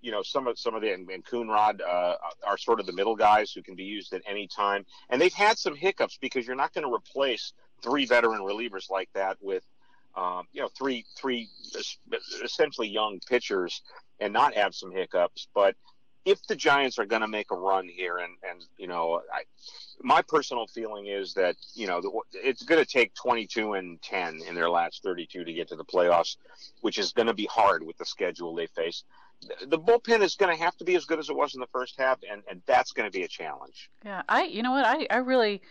you 0.00 0.10
know 0.10 0.22
some 0.22 0.48
of 0.48 0.58
some 0.58 0.74
of 0.74 0.82
the 0.82 0.92
and, 0.92 1.08
and 1.08 1.24
Coonrod 1.24 1.80
uh, 1.80 2.14
are 2.44 2.58
sort 2.58 2.80
of 2.80 2.86
the 2.86 2.92
middle 2.92 3.14
guys 3.14 3.52
who 3.52 3.62
can 3.62 3.76
be 3.76 3.84
used 3.84 4.12
at 4.12 4.22
any 4.28 4.48
time. 4.48 4.84
And 5.08 5.20
they've 5.20 5.32
had 5.32 5.56
some 5.56 5.76
hiccups 5.76 6.18
because 6.20 6.46
you're 6.46 6.56
not 6.56 6.74
going 6.74 6.86
to 6.86 6.92
replace 6.92 7.52
three 7.82 8.06
veteran 8.06 8.40
relievers 8.40 8.90
like 8.90 9.08
that 9.14 9.36
with 9.40 9.64
um, 10.14 10.46
you 10.52 10.60
know 10.60 10.68
three 10.76 11.04
three 11.16 11.48
essentially 12.44 12.88
young 12.88 13.18
pitchers 13.28 13.82
and 14.20 14.32
not 14.32 14.54
have 14.54 14.74
some 14.74 14.92
hiccups. 14.92 15.48
But 15.54 15.76
if 16.24 16.46
the 16.46 16.54
Giants 16.54 16.98
are 16.98 17.04
going 17.04 17.22
to 17.22 17.28
make 17.28 17.50
a 17.50 17.56
run 17.56 17.88
here, 17.88 18.18
and 18.18 18.32
and 18.48 18.64
you 18.78 18.86
know, 18.86 19.20
I, 19.32 19.42
my 20.02 20.22
personal 20.22 20.66
feeling 20.66 21.06
is 21.06 21.34
that 21.34 21.56
you 21.74 21.86
know 21.86 22.22
it's 22.32 22.62
going 22.62 22.82
to 22.82 22.90
take 22.90 23.14
22 23.14 23.74
and 23.74 24.00
10 24.02 24.40
in 24.48 24.54
their 24.54 24.70
last 24.70 25.02
32 25.02 25.44
to 25.44 25.52
get 25.52 25.68
to 25.68 25.76
the 25.76 25.84
playoffs, 25.84 26.36
which 26.80 26.98
is 26.98 27.12
going 27.12 27.26
to 27.26 27.34
be 27.34 27.46
hard 27.46 27.84
with 27.84 27.96
the 27.98 28.04
schedule 28.04 28.54
they 28.54 28.66
face. 28.66 29.04
The, 29.40 29.66
the 29.66 29.78
bullpen 29.78 30.20
is 30.20 30.36
going 30.36 30.56
to 30.56 30.62
have 30.62 30.76
to 30.76 30.84
be 30.84 30.94
as 30.94 31.04
good 31.04 31.18
as 31.18 31.28
it 31.28 31.36
was 31.36 31.54
in 31.54 31.60
the 31.60 31.66
first 31.68 31.98
half, 31.98 32.20
and 32.30 32.42
and 32.48 32.62
that's 32.66 32.92
going 32.92 33.10
to 33.10 33.16
be 33.16 33.24
a 33.24 33.28
challenge. 33.28 33.90
Yeah, 34.04 34.22
I 34.28 34.44
you 34.44 34.62
know 34.62 34.72
what 34.72 34.84
I 34.84 35.06
I 35.10 35.16
really 35.16 35.62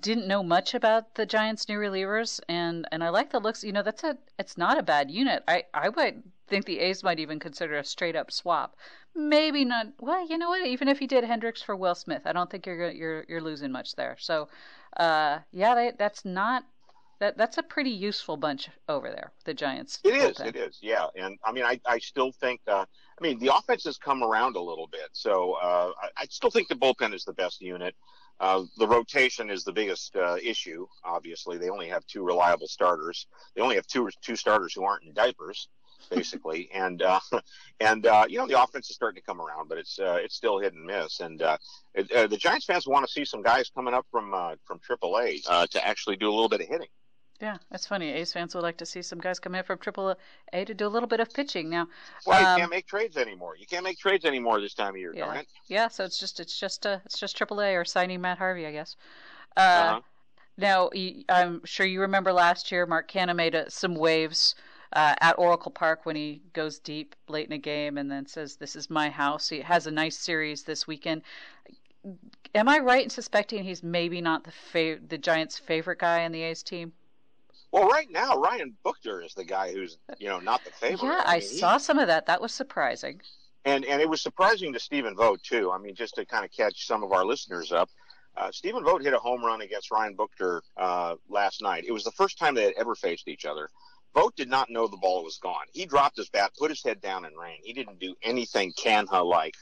didn't 0.00 0.28
know 0.28 0.42
much 0.42 0.74
about 0.74 1.14
the 1.14 1.26
Giants' 1.26 1.68
new 1.68 1.78
relievers, 1.78 2.40
and 2.48 2.86
and 2.92 3.02
I 3.02 3.08
like 3.10 3.30
the 3.30 3.40
looks. 3.40 3.64
You 3.64 3.72
know, 3.72 3.82
that's 3.82 4.04
a 4.04 4.16
it's 4.38 4.58
not 4.58 4.78
a 4.78 4.82
bad 4.82 5.10
unit. 5.10 5.42
I 5.48 5.64
I 5.74 5.88
would 5.88 6.22
think 6.48 6.64
the 6.64 6.80
A's 6.80 7.02
might 7.02 7.20
even 7.20 7.38
consider 7.38 7.76
a 7.78 7.84
straight 7.84 8.16
up 8.16 8.30
swap. 8.30 8.76
Maybe 9.14 9.64
not. 9.64 9.86
Well, 10.00 10.26
you 10.28 10.38
know 10.38 10.48
what? 10.48 10.66
Even 10.66 10.88
if 10.88 11.00
you 11.00 11.08
did 11.08 11.24
Hendriks 11.24 11.62
for 11.62 11.76
Will 11.76 11.94
Smith, 11.94 12.22
I 12.26 12.32
don't 12.32 12.50
think 12.50 12.66
you're 12.66 12.90
you're 12.90 13.24
you're 13.28 13.40
losing 13.40 13.72
much 13.72 13.94
there. 13.96 14.16
So, 14.18 14.48
uh, 14.96 15.38
yeah, 15.52 15.74
they, 15.74 15.92
that's 15.96 16.24
not 16.24 16.64
that 17.20 17.36
that's 17.36 17.58
a 17.58 17.62
pretty 17.62 17.90
useful 17.90 18.36
bunch 18.36 18.68
over 18.88 19.10
there. 19.10 19.32
The 19.44 19.54
Giants. 19.54 19.98
It 20.04 20.14
is. 20.14 20.38
bullpen. 20.38 20.46
It 20.46 20.56
is. 20.56 20.78
Yeah. 20.80 21.06
And 21.16 21.38
I 21.44 21.52
mean, 21.52 21.64
I, 21.64 21.80
I 21.86 21.98
still 21.98 22.32
think, 22.32 22.60
uh, 22.68 22.84
I 22.84 23.22
mean, 23.22 23.38
the 23.38 23.54
offense 23.54 23.84
has 23.84 23.98
come 23.98 24.22
around 24.22 24.56
a 24.56 24.60
little 24.60 24.86
bit. 24.86 25.08
So 25.12 25.54
uh, 25.54 25.92
I, 26.00 26.22
I 26.22 26.26
still 26.30 26.50
think 26.50 26.68
the 26.68 26.76
bullpen 26.76 27.14
is 27.14 27.24
the 27.24 27.32
best 27.32 27.60
unit. 27.60 27.94
Uh, 28.40 28.64
the 28.76 28.86
rotation 28.86 29.50
is 29.50 29.64
the 29.64 29.72
biggest 29.72 30.14
uh, 30.16 30.36
issue. 30.42 30.86
Obviously, 31.04 31.58
they 31.58 31.70
only 31.70 31.88
have 31.88 32.06
two 32.06 32.24
reliable 32.24 32.68
starters. 32.68 33.26
They 33.54 33.62
only 33.62 33.76
have 33.76 33.86
two 33.86 34.08
two 34.22 34.36
starters 34.36 34.72
who 34.72 34.84
aren't 34.84 35.04
in 35.04 35.12
diapers, 35.12 35.68
basically. 36.10 36.70
and 36.74 37.02
uh, 37.02 37.20
and 37.80 38.06
uh, 38.06 38.26
you 38.28 38.38
know 38.38 38.46
the 38.46 38.60
offense 38.62 38.90
is 38.90 38.96
starting 38.96 39.20
to 39.20 39.26
come 39.26 39.40
around, 39.40 39.68
but 39.68 39.78
it's 39.78 39.98
uh, 39.98 40.18
it's 40.20 40.36
still 40.36 40.58
hit 40.58 40.74
and 40.74 40.84
miss. 40.84 41.20
And 41.20 41.42
uh, 41.42 41.56
it, 41.94 42.10
uh, 42.12 42.26
the 42.26 42.36
Giants 42.36 42.66
fans 42.66 42.86
want 42.86 43.06
to 43.06 43.12
see 43.12 43.24
some 43.24 43.42
guys 43.42 43.70
coming 43.74 43.94
up 43.94 44.06
from 44.10 44.32
uh, 44.34 44.54
from 44.64 44.78
AAA 44.78 45.42
uh, 45.48 45.66
to 45.68 45.86
actually 45.86 46.16
do 46.16 46.28
a 46.28 46.32
little 46.32 46.48
bit 46.48 46.60
of 46.60 46.68
hitting. 46.68 46.88
Yeah, 47.40 47.58
that's 47.70 47.86
funny. 47.86 48.10
A's 48.10 48.32
fans 48.32 48.54
would 48.54 48.62
like 48.62 48.78
to 48.78 48.86
see 48.86 49.00
some 49.00 49.20
guys 49.20 49.38
come 49.38 49.54
in 49.54 49.62
from 49.62 49.78
Triple 49.78 50.16
A 50.52 50.64
to 50.64 50.74
do 50.74 50.86
a 50.86 50.88
little 50.88 51.06
bit 51.06 51.20
of 51.20 51.32
pitching 51.32 51.70
now. 51.70 51.86
Well, 52.26 52.36
um, 52.36 52.42
you 52.56 52.60
can't 52.62 52.70
make 52.70 52.86
trades 52.86 53.16
anymore. 53.16 53.56
You 53.56 53.66
can't 53.66 53.84
make 53.84 53.98
trades 53.98 54.24
anymore 54.24 54.60
this 54.60 54.74
time 54.74 54.90
of 54.94 54.96
year, 54.96 55.12
yeah, 55.14 55.24
darn 55.26 55.36
it. 55.38 55.46
yeah. 55.68 55.86
So 55.88 56.04
it's 56.04 56.18
just 56.18 56.40
it's 56.40 56.58
just 56.58 56.84
uh, 56.84 56.98
it's 57.04 57.18
just 57.18 57.36
Triple 57.36 57.60
A 57.60 57.76
or 57.76 57.84
signing 57.84 58.20
Matt 58.20 58.38
Harvey, 58.38 58.66
I 58.66 58.72
guess. 58.72 58.96
Uh, 59.56 59.60
Uh-huh. 59.60 60.00
Now, 60.60 60.90
I'm 61.28 61.64
sure 61.64 61.86
you 61.86 62.00
remember 62.00 62.32
last 62.32 62.72
year, 62.72 62.84
Mark 62.84 63.08
Canha 63.08 63.36
made 63.36 63.54
uh 63.54 63.68
some 63.68 63.94
waves 63.94 64.56
uh, 64.92 65.14
at 65.20 65.38
Oracle 65.38 65.70
Park 65.70 66.04
when 66.04 66.16
he 66.16 66.42
goes 66.52 66.80
deep 66.80 67.14
late 67.28 67.46
in 67.46 67.52
a 67.52 67.58
game 67.58 67.96
and 67.96 68.10
then 68.10 68.26
says, 68.26 68.56
"This 68.56 68.74
is 68.74 68.90
my 68.90 69.08
house." 69.10 69.48
He 69.50 69.60
has 69.60 69.86
a 69.86 69.92
nice 69.92 70.18
series 70.18 70.64
this 70.64 70.88
weekend. 70.88 71.22
Am 72.56 72.68
I 72.68 72.78
right 72.80 73.04
in 73.04 73.10
suspecting 73.10 73.62
he's 73.62 73.84
maybe 73.84 74.20
not 74.20 74.42
the 74.42 74.50
fa- 74.50 74.98
the 75.06 75.18
Giants' 75.18 75.58
favorite 75.58 76.00
guy 76.00 76.24
on 76.24 76.32
the 76.32 76.42
A's 76.42 76.64
team? 76.64 76.92
Well, 77.72 77.86
right 77.88 78.10
now 78.10 78.36
Ryan 78.36 78.76
Buchter 78.84 79.24
is 79.24 79.34
the 79.34 79.44
guy 79.44 79.72
who's 79.72 79.98
you 80.18 80.28
know 80.28 80.40
not 80.40 80.64
the 80.64 80.70
favorite. 80.70 81.08
Yeah, 81.08 81.22
I 81.24 81.38
mean, 81.38 81.42
he- 81.42 81.58
saw 81.58 81.76
some 81.78 81.98
of 81.98 82.06
that. 82.06 82.26
That 82.26 82.40
was 82.40 82.52
surprising. 82.52 83.20
and 83.64 83.84
and 83.84 84.00
it 84.00 84.08
was 84.08 84.22
surprising 84.22 84.72
to 84.72 84.80
Stephen 84.80 85.14
Vogt 85.16 85.42
too. 85.44 85.70
I 85.70 85.78
mean, 85.78 85.94
just 85.94 86.14
to 86.14 86.24
kind 86.24 86.44
of 86.44 86.50
catch 86.52 86.86
some 86.86 87.02
of 87.02 87.12
our 87.12 87.24
listeners 87.24 87.70
up, 87.72 87.90
uh, 88.36 88.50
Stephen 88.52 88.84
Vogt 88.84 89.02
hit 89.04 89.12
a 89.12 89.18
home 89.18 89.44
run 89.44 89.60
against 89.60 89.90
Ryan 89.90 90.16
Buchter 90.16 90.60
uh, 90.76 91.16
last 91.28 91.60
night. 91.62 91.84
It 91.86 91.92
was 91.92 92.04
the 92.04 92.12
first 92.12 92.38
time 92.38 92.54
they 92.54 92.64
had 92.64 92.74
ever 92.78 92.94
faced 92.94 93.28
each 93.28 93.44
other. 93.44 93.68
Vogt 94.14 94.36
did 94.36 94.48
not 94.48 94.70
know 94.70 94.88
the 94.88 94.96
ball 94.96 95.22
was 95.22 95.36
gone. 95.38 95.66
He 95.72 95.84
dropped 95.84 96.16
his 96.16 96.30
bat, 96.30 96.52
put 96.58 96.70
his 96.70 96.82
head 96.82 97.00
down, 97.02 97.26
and 97.26 97.34
ran. 97.38 97.56
He 97.62 97.74
didn't 97.74 98.00
do 98.00 98.14
anything 98.22 98.72
Canha 98.72 99.22
like, 99.24 99.54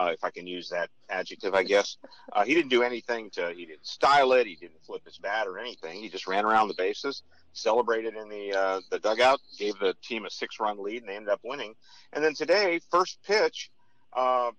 uh, 0.00 0.12
if 0.12 0.24
I 0.24 0.30
can 0.30 0.46
use 0.46 0.70
that 0.70 0.88
adjective, 1.10 1.54
I 1.54 1.62
guess. 1.62 1.98
Uh, 2.32 2.44
he 2.44 2.54
didn't 2.54 2.70
do 2.70 2.82
anything 2.82 3.28
to. 3.30 3.52
He 3.54 3.66
didn't 3.66 3.86
style 3.86 4.32
it. 4.32 4.46
He 4.46 4.56
didn't 4.56 4.82
flip 4.82 5.04
his 5.04 5.18
bat 5.18 5.46
or 5.46 5.58
anything. 5.58 6.00
He 6.00 6.08
just 6.08 6.26
ran 6.26 6.46
around 6.46 6.68
the 6.68 6.74
bases, 6.74 7.22
celebrated 7.52 8.14
in 8.16 8.28
the 8.30 8.54
uh, 8.54 8.80
the 8.90 8.98
dugout, 8.98 9.40
gave 9.58 9.78
the 9.78 9.94
team 10.02 10.24
a 10.24 10.30
six 10.30 10.58
run 10.58 10.82
lead, 10.82 11.02
and 11.02 11.08
they 11.08 11.16
ended 11.16 11.28
up 11.28 11.40
winning. 11.44 11.74
And 12.14 12.24
then 12.24 12.34
today, 12.34 12.80
first 12.90 13.18
pitch, 13.26 13.70
uh, 14.14 14.52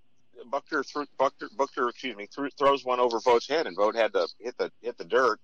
Buchter, 0.48 0.86
threw, 0.86 1.88
excuse 1.90 2.16
me, 2.16 2.28
threw, 2.28 2.50
throws 2.52 2.86
one 2.86 3.00
over 3.00 3.20
Vogt's 3.20 3.48
head, 3.48 3.66
and 3.66 3.76
Vogt 3.76 3.96
had 3.96 4.14
to 4.14 4.28
hit 4.40 4.58
the 4.60 4.72
hit 4.82 4.98
the 4.98 5.06
dirt. 5.06 5.40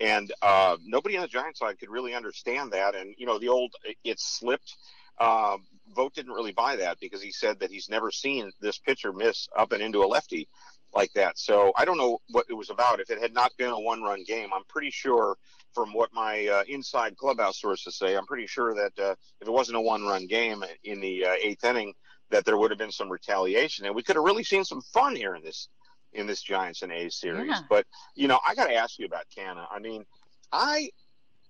And 0.00 0.32
uh, 0.42 0.78
nobody 0.84 1.16
on 1.16 1.22
the 1.22 1.28
Giants 1.28 1.60
side 1.60 1.78
could 1.78 1.90
really 1.90 2.14
understand 2.14 2.72
that. 2.72 2.94
And 2.94 3.14
you 3.18 3.26
know, 3.26 3.38
the 3.38 3.48
old 3.48 3.74
it 4.04 4.18
slipped. 4.18 4.74
Uh, 5.18 5.56
Vogt 5.94 6.14
didn't 6.14 6.32
really 6.32 6.52
buy 6.52 6.76
that 6.76 6.98
because 7.00 7.22
he 7.22 7.30
said 7.30 7.60
that 7.60 7.70
he's 7.70 7.88
never 7.88 8.10
seen 8.10 8.50
this 8.60 8.78
pitcher 8.78 9.12
miss 9.12 9.48
up 9.56 9.72
and 9.72 9.82
into 9.82 10.02
a 10.02 10.06
lefty 10.06 10.48
like 10.92 11.12
that. 11.14 11.38
So 11.38 11.72
I 11.76 11.84
don't 11.84 11.98
know 11.98 12.20
what 12.30 12.46
it 12.48 12.54
was 12.54 12.70
about. 12.70 13.00
If 13.00 13.10
it 13.10 13.20
had 13.20 13.34
not 13.34 13.52
been 13.56 13.70
a 13.70 13.78
one-run 13.80 14.24
game, 14.24 14.50
I'm 14.54 14.64
pretty 14.68 14.90
sure, 14.90 15.36
from 15.72 15.92
what 15.92 16.10
my 16.12 16.46
uh, 16.46 16.62
inside 16.68 17.16
clubhouse 17.16 17.60
sources 17.60 17.96
say, 17.96 18.16
I'm 18.16 18.26
pretty 18.26 18.46
sure 18.46 18.74
that 18.74 18.92
uh, 18.98 19.14
if 19.40 19.48
it 19.48 19.52
wasn't 19.52 19.78
a 19.78 19.80
one-run 19.80 20.26
game 20.26 20.64
in 20.84 21.00
the 21.00 21.26
uh, 21.26 21.34
eighth 21.42 21.64
inning, 21.64 21.94
that 22.30 22.44
there 22.44 22.56
would 22.56 22.70
have 22.70 22.78
been 22.78 22.92
some 22.92 23.10
retaliation, 23.10 23.86
and 23.86 23.94
we 23.94 24.02
could 24.02 24.16
have 24.16 24.24
really 24.24 24.44
seen 24.44 24.64
some 24.64 24.80
fun 24.80 25.14
here 25.14 25.34
in 25.36 25.42
this 25.42 25.68
in 26.12 26.26
this 26.26 26.42
Giants 26.42 26.82
and 26.82 26.92
A's 26.92 27.16
series. 27.16 27.50
Yeah. 27.50 27.60
But 27.68 27.86
you 28.14 28.28
know, 28.28 28.38
I 28.46 28.54
got 28.54 28.66
to 28.66 28.74
ask 28.74 28.98
you 28.98 29.06
about 29.06 29.24
Canha. 29.36 29.66
I 29.70 29.78
mean, 29.78 30.04
I, 30.52 30.90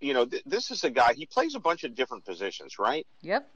you 0.05 0.13
know, 0.13 0.27
th- 0.27 0.43
this 0.45 0.71
is 0.71 0.85
a 0.85 0.91
guy. 0.91 1.15
He 1.15 1.25
plays 1.25 1.55
a 1.55 1.61
bunch 1.61 1.83
of 1.85 1.95
different 1.95 2.25
positions, 2.25 2.79
right? 2.79 3.07
Yep. 3.23 3.49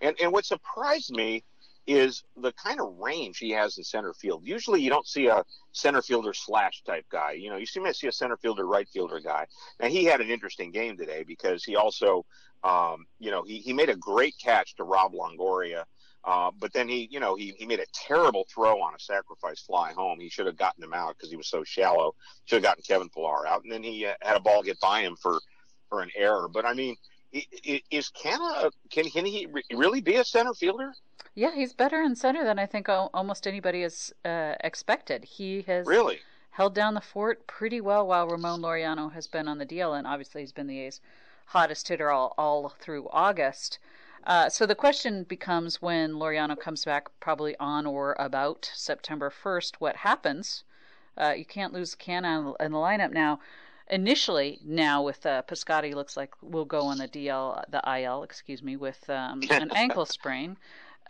And 0.00 0.16
and 0.20 0.32
what 0.32 0.44
surprised 0.44 1.12
me 1.12 1.44
is 1.86 2.24
the 2.36 2.52
kind 2.52 2.80
of 2.80 2.96
range 2.98 3.38
he 3.38 3.50
has 3.50 3.78
in 3.78 3.84
center 3.84 4.12
field. 4.12 4.42
Usually, 4.44 4.80
you 4.80 4.90
don't 4.90 5.06
see 5.06 5.26
a 5.26 5.44
center 5.72 6.02
fielder 6.02 6.34
slash 6.34 6.82
type 6.84 7.06
guy. 7.10 7.32
You 7.32 7.50
know, 7.50 7.56
you 7.56 7.66
see 7.66 7.80
me 7.80 7.92
see 7.92 8.08
a 8.08 8.12
center 8.12 8.36
fielder, 8.36 8.66
right 8.66 8.88
fielder 8.88 9.20
guy. 9.20 9.46
Now 9.80 9.88
he 9.88 10.04
had 10.04 10.20
an 10.20 10.30
interesting 10.30 10.72
game 10.72 10.96
today 10.96 11.24
because 11.26 11.64
he 11.64 11.76
also, 11.76 12.24
um, 12.64 13.06
you 13.20 13.30
know, 13.30 13.44
he 13.44 13.58
he 13.58 13.72
made 13.72 13.88
a 13.88 13.96
great 13.96 14.34
catch 14.42 14.74
to 14.76 14.84
Rob 14.84 15.12
Longoria. 15.12 15.84
Uh, 16.24 16.52
but 16.60 16.72
then 16.72 16.88
he, 16.88 17.08
you 17.10 17.18
know, 17.18 17.34
he, 17.34 17.52
he 17.58 17.66
made 17.66 17.80
a 17.80 17.86
terrible 17.92 18.46
throw 18.52 18.80
on 18.80 18.94
a 18.94 18.98
sacrifice 18.98 19.60
fly 19.60 19.92
home. 19.92 20.20
He 20.20 20.28
should 20.28 20.46
have 20.46 20.56
gotten 20.56 20.82
him 20.82 20.94
out 20.94 21.16
because 21.16 21.30
he 21.30 21.36
was 21.36 21.48
so 21.48 21.64
shallow. 21.64 22.14
Should 22.44 22.56
have 22.56 22.62
gotten 22.62 22.84
Kevin 22.84 23.08
Pillar 23.08 23.46
out, 23.46 23.64
and 23.64 23.72
then 23.72 23.82
he 23.82 24.06
uh, 24.06 24.14
had 24.22 24.36
a 24.36 24.40
ball 24.40 24.62
get 24.62 24.78
by 24.78 25.00
him 25.00 25.16
for 25.16 25.40
for 25.92 26.00
an 26.00 26.10
error. 26.16 26.48
But 26.48 26.64
I 26.64 26.72
mean, 26.72 26.96
is 27.90 28.10
Canha 28.10 28.70
can 28.90 29.04
can 29.10 29.26
he 29.26 29.46
really 29.70 30.00
be 30.00 30.16
a 30.16 30.24
center 30.24 30.54
fielder? 30.54 30.94
Yeah, 31.34 31.54
he's 31.54 31.74
better 31.74 32.00
in 32.00 32.16
center 32.16 32.44
than 32.44 32.58
I 32.58 32.64
think 32.66 32.88
almost 32.88 33.46
anybody 33.46 33.82
has 33.82 34.12
uh, 34.24 34.54
expected. 34.60 35.24
He 35.24 35.62
has 35.66 35.86
Really? 35.86 36.20
held 36.52 36.74
down 36.74 36.94
the 36.94 37.00
fort 37.00 37.46
pretty 37.46 37.80
well 37.80 38.06
while 38.06 38.26
Ramon 38.26 38.60
Laureano 38.60 39.12
has 39.12 39.26
been 39.26 39.48
on 39.48 39.58
the 39.58 39.64
deal, 39.66 39.92
and 39.94 40.06
obviously 40.06 40.40
he's 40.42 40.52
been 40.52 40.66
the 40.66 40.80
A's 40.80 41.00
hottest 41.46 41.88
hitter 41.88 42.10
all, 42.10 42.34
all 42.38 42.70
through 42.70 43.08
August. 43.10 43.78
Uh, 44.24 44.48
so 44.48 44.66
the 44.66 44.74
question 44.74 45.24
becomes 45.24 45.82
when 45.82 46.12
Laureano 46.12 46.58
comes 46.58 46.84
back, 46.84 47.08
probably 47.20 47.56
on 47.58 47.86
or 47.86 48.14
about 48.18 48.70
September 48.74 49.30
1st, 49.30 49.76
what 49.78 49.96
happens? 49.96 50.64
Uh, 51.16 51.34
you 51.36 51.44
can't 51.44 51.72
lose 51.72 51.94
Canha 51.94 52.54
in 52.60 52.72
the 52.72 52.78
lineup 52.78 53.12
now. 53.12 53.40
Initially, 53.92 54.58
now 54.64 55.02
with 55.02 55.26
uh, 55.26 55.42
Piscotty, 55.42 55.94
looks 55.94 56.16
like 56.16 56.30
we'll 56.40 56.64
go 56.64 56.80
on 56.80 56.96
the 56.96 57.06
DL, 57.06 57.62
the 57.70 57.82
IL, 58.00 58.22
excuse 58.22 58.62
me, 58.62 58.74
with 58.74 59.08
um, 59.10 59.42
an 59.50 59.70
ankle 59.76 60.06
sprain. 60.06 60.56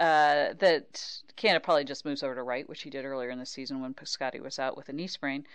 Uh, 0.00 0.54
that 0.58 1.22
Canada 1.36 1.60
probably 1.60 1.84
just 1.84 2.04
moves 2.04 2.24
over 2.24 2.34
to 2.34 2.42
right, 2.42 2.68
which 2.68 2.82
he 2.82 2.90
did 2.90 3.04
earlier 3.04 3.30
in 3.30 3.38
the 3.38 3.46
season 3.46 3.80
when 3.80 3.94
Piscotty 3.94 4.40
was 4.40 4.58
out 4.58 4.76
with 4.76 4.88
a 4.88 4.92
knee 4.92 5.06
sprain. 5.06 5.46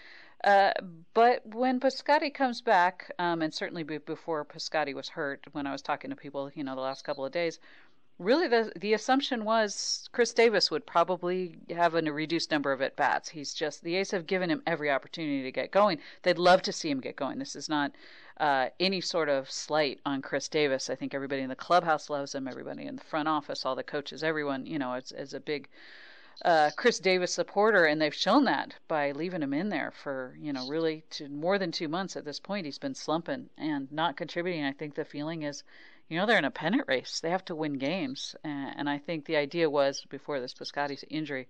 Uh, 0.46 0.72
but 1.14 1.46
when 1.54 1.82
Piscotty 1.82 2.34
comes 2.34 2.62
back, 2.62 3.12
um, 3.20 3.42
and 3.42 3.54
certainly 3.54 3.84
before 3.84 4.46
Piscotty 4.46 4.94
was 4.94 5.10
hurt, 5.10 5.46
when 5.52 5.68
I 5.68 5.74
was 5.74 5.82
talking 5.82 6.12
to 6.12 6.16
people, 6.16 6.50
you 6.56 6.64
know, 6.64 6.76
the 6.76 6.82
last 6.82 7.04
couple 7.04 7.26
of 7.26 7.34
days, 7.34 7.60
really 8.20 8.48
the 8.48 8.72
the 8.76 8.94
assumption 8.94 9.46
was 9.46 10.10
Khris 10.12 10.34
Davis 10.34 10.72
would 10.72 10.86
probably 10.86 11.56
have 11.70 11.96
a 11.96 12.02
reduced 12.02 12.52
number 12.52 12.72
of 12.72 12.82
at 12.82 12.96
bats. 12.96 13.30
He's 13.30 13.54
just 13.54 13.84
the 13.84 13.96
A's 13.96 14.12
have 14.12 14.28
given 14.28 14.50
him 14.50 14.64
every 14.66 14.90
opportunity 14.90 15.44
to 15.44 15.52
get 15.52 15.72
going. 15.72 16.00
They'd 16.24 16.40
love 16.40 16.62
to 16.64 16.72
see 16.72 16.90
him 16.90 17.00
get 17.00 17.16
going. 17.16 17.40
This 17.40 17.56
is 17.56 17.70
not 17.70 17.92
uh, 18.40 18.70
any 18.80 19.02
sort 19.02 19.30
of 19.30 19.50
slight 19.50 20.00
on 20.06 20.22
Khris 20.22 20.48
Davis. 20.48 20.90
I 20.90 20.96
think 20.96 21.14
everybody 21.14 21.42
in 21.42 21.50
the 21.50 21.56
clubhouse 21.56 22.10
loves 22.10 22.34
him. 22.34 22.48
Everybody 22.48 22.86
in 22.86 22.96
the 22.96 23.04
front 23.04 23.28
office, 23.28 23.66
all 23.66 23.76
the 23.76 23.84
coaches, 23.84 24.24
everyone, 24.24 24.66
you 24.66 24.80
know, 24.80 24.94
is, 24.94 25.12
is 25.12 25.34
a 25.34 25.40
big 25.40 25.68
uh, 26.46 26.70
Khris 26.76 27.00
Davis 27.00 27.34
supporter, 27.34 27.86
and 27.86 28.00
they've 28.00 28.14
shown 28.14 28.44
that 28.44 28.76
by 28.88 29.12
leaving 29.12 29.42
him 29.42 29.54
in 29.54 29.70
there 29.70 29.92
for 29.92 30.38
you 30.40 30.54
know 30.54 30.68
really 30.68 31.04
to 31.10 31.28
more 31.30 31.58
than 31.58 31.72
two 31.72 31.88
months 31.88 32.16
at 32.16 32.26
this 32.26 32.40
point. 32.40 32.66
He's 32.66 32.78
been 32.78 32.94
slumping 32.94 33.50
and 33.58 33.92
not 33.92 34.18
contributing. 34.18 34.64
I 34.64 34.72
think 34.72 34.94
the 34.94 35.06
feeling 35.06 35.42
is, 35.42 35.64
you 36.10 36.18
know, 36.18 36.26
they're 36.26 36.38
in 36.38 36.46
a 36.46 36.52
pennant 36.52 36.86
race. 36.88 37.20
They 37.20 37.30
have 37.30 37.46
to 37.46 37.56
win 37.56 37.74
games, 37.74 38.36
and, 38.44 38.90
I 38.90 38.98
think 38.98 39.26
the 39.26 39.36
idea 39.36 39.70
was 39.70 40.06
before 40.10 40.40
this 40.40 40.54
Piscotty's 40.54 41.04
injury 41.10 41.48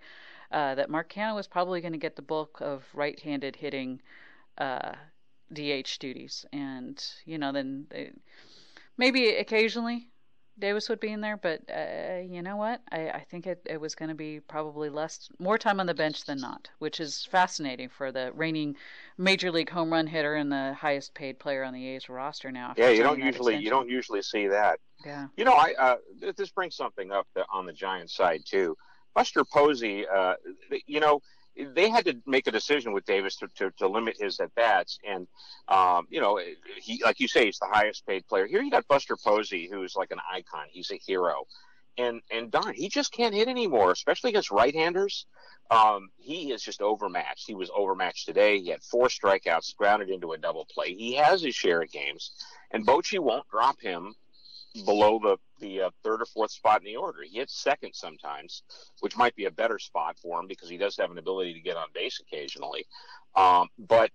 uh, 0.52 0.76
that 0.76 0.90
Mark 0.90 1.12
Canha 1.14 1.36
was 1.36 1.48
probably 1.48 1.82
going 1.82 1.94
to 1.94 2.00
get 2.00 2.16
the 2.16 2.22
bulk 2.22 2.60
of 2.62 2.84
right-handed 2.94 3.56
hitting. 3.56 4.02
Uh, 4.58 4.94
DH 5.54 6.00
duties, 6.00 6.46
and 6.52 7.02
you 7.26 7.38
know, 7.38 7.52
then 7.52 7.86
they, 7.90 8.12
maybe 8.98 9.30
occasionally 9.30 10.10
Davis 10.60 10.90
would 10.90 11.00
be 11.00 11.12
in 11.12 11.22
there, 11.22 11.38
but 11.38 11.62
uh, 11.70 12.20
you 12.20 12.42
know 12.42 12.56
what? 12.56 12.82
I, 12.92 13.10
I 13.10 13.26
think 13.30 13.46
it, 13.46 13.62
it 13.66 13.80
was 13.80 13.96
going 13.96 14.10
to 14.10 14.16
be 14.16 14.40
probably 14.40 14.90
less, 14.90 15.30
more 15.40 15.58
time 15.58 15.80
on 15.80 15.86
the 15.86 15.94
bench 15.94 16.26
than 16.26 16.40
not, 16.40 16.70
which 16.80 17.00
is 17.00 17.26
fascinating 17.26 17.90
for 17.90 18.12
the 18.12 18.32
reigning 18.34 18.76
major 19.18 19.52
league 19.52 19.70
home 19.70 19.92
run 19.92 20.08
hitter 20.08 20.36
and 20.36 20.52
the 20.52 20.74
highest 20.74 21.14
paid 21.14 21.40
player 21.40 21.64
on 21.64 21.74
the 21.74 21.88
A's 21.88 22.10
roster 22.10 22.52
now. 22.52 22.74
Yeah, 22.78 22.90
you 22.90 23.04
don't 23.04 23.20
usually 23.20 23.58
you 23.58 23.70
don't 23.70 23.90
usually 23.90 24.22
see 24.22 24.48
that. 24.48 24.80
Yeah. 25.06 25.28
You 25.38 25.46
know, 25.46 25.54
I 25.54 25.74
uh, 25.78 25.96
th- 26.20 26.36
this 26.36 26.50
brings 26.50 26.76
something 26.76 27.12
up 27.12 27.28
on 27.52 27.66
the 27.66 27.74
Giants 27.74 28.16
side 28.16 28.42
too. 28.46 28.76
Buster 29.14 29.44
Posey, 29.44 30.06
uh, 30.08 30.36
you 30.86 31.00
know, 31.00 31.22
they 31.74 31.90
had 31.90 32.06
to 32.06 32.18
make 32.26 32.48
a 32.48 32.52
decision 32.52 32.94
with 32.94 33.06
Davis 33.06 33.36
to, 33.38 33.48
to, 33.56 33.72
to 33.78 33.88
limit 33.88 34.18
his 34.20 34.40
at 34.40 34.54
bats, 34.56 35.00
and 35.08 35.28
um, 35.68 36.08
you 36.10 36.22
know, 36.22 36.40
he 36.82 37.02
like 37.04 37.20
you 37.20 37.28
say, 37.28 37.46
he's 37.46 37.60
the 37.60 37.68
highest 37.72 38.06
paid 38.06 38.28
player. 38.28 38.48
Here 38.48 38.62
you 38.62 38.72
got 38.72 38.88
Buster 38.88 39.16
Posey, 39.16 39.68
who's 39.72 39.96
like 39.96 40.12
an 40.12 40.20
icon. 40.32 40.66
He's 40.70 40.92
a 40.92 40.98
hero, 40.98 41.46
and 41.98 42.22
and 42.32 42.52
darn, 42.52 42.76
he 42.76 42.90
just 42.90 43.12
can't 43.12 43.34
hit 43.34 43.48
anymore, 43.48 43.92
especially 43.92 44.32
against 44.32 44.52
right-handers. 44.52 45.26
Um, 45.70 46.10
he 46.18 46.52
is 46.52 46.62
just 46.62 46.82
overmatched. 46.82 47.46
He 47.48 47.56
was 47.56 47.70
overmatched 47.76 48.26
today. 48.26 48.60
He 48.60 48.70
had 48.70 48.84
four 48.84 49.08
strikeouts, 49.08 49.76
grounded 49.76 50.10
into 50.10 50.32
a 50.32 50.38
double 50.38 50.66
play. 50.66 50.94
He 50.94 51.16
has 51.16 51.42
his 51.42 51.56
share 51.56 51.82
of 51.82 51.92
games, 51.92 52.32
and 52.72 52.86
Bochy 52.86 53.20
won't 53.20 53.50
drop 53.50 53.82
him 53.82 54.16
below 54.86 55.20
the 55.20 55.38
the 55.60 55.82
uh, 55.84 55.90
third 56.04 56.22
or 56.22 56.26
fourth 56.26 56.52
spot 56.52 56.82
in 56.82 56.86
the 56.86 56.96
order. 56.96 57.20
He 57.24 57.40
hits 57.40 57.62
second 57.62 57.94
sometimes, 57.94 58.64
which 59.00 59.18
might 59.18 59.36
be 59.36 59.46
a 59.46 59.52
better 59.52 59.80
spot 59.80 60.18
for 60.22 60.40
him 60.40 60.48
because 60.48 60.70
he 60.70 60.78
does 60.78 60.96
have 60.98 61.12
an 61.12 61.18
ability 61.18 61.54
to 61.54 61.60
get 61.60 61.78
on 61.78 61.88
base 61.94 62.20
occasionally. 62.22 62.86
Um, 63.36 63.70
but 63.78 64.12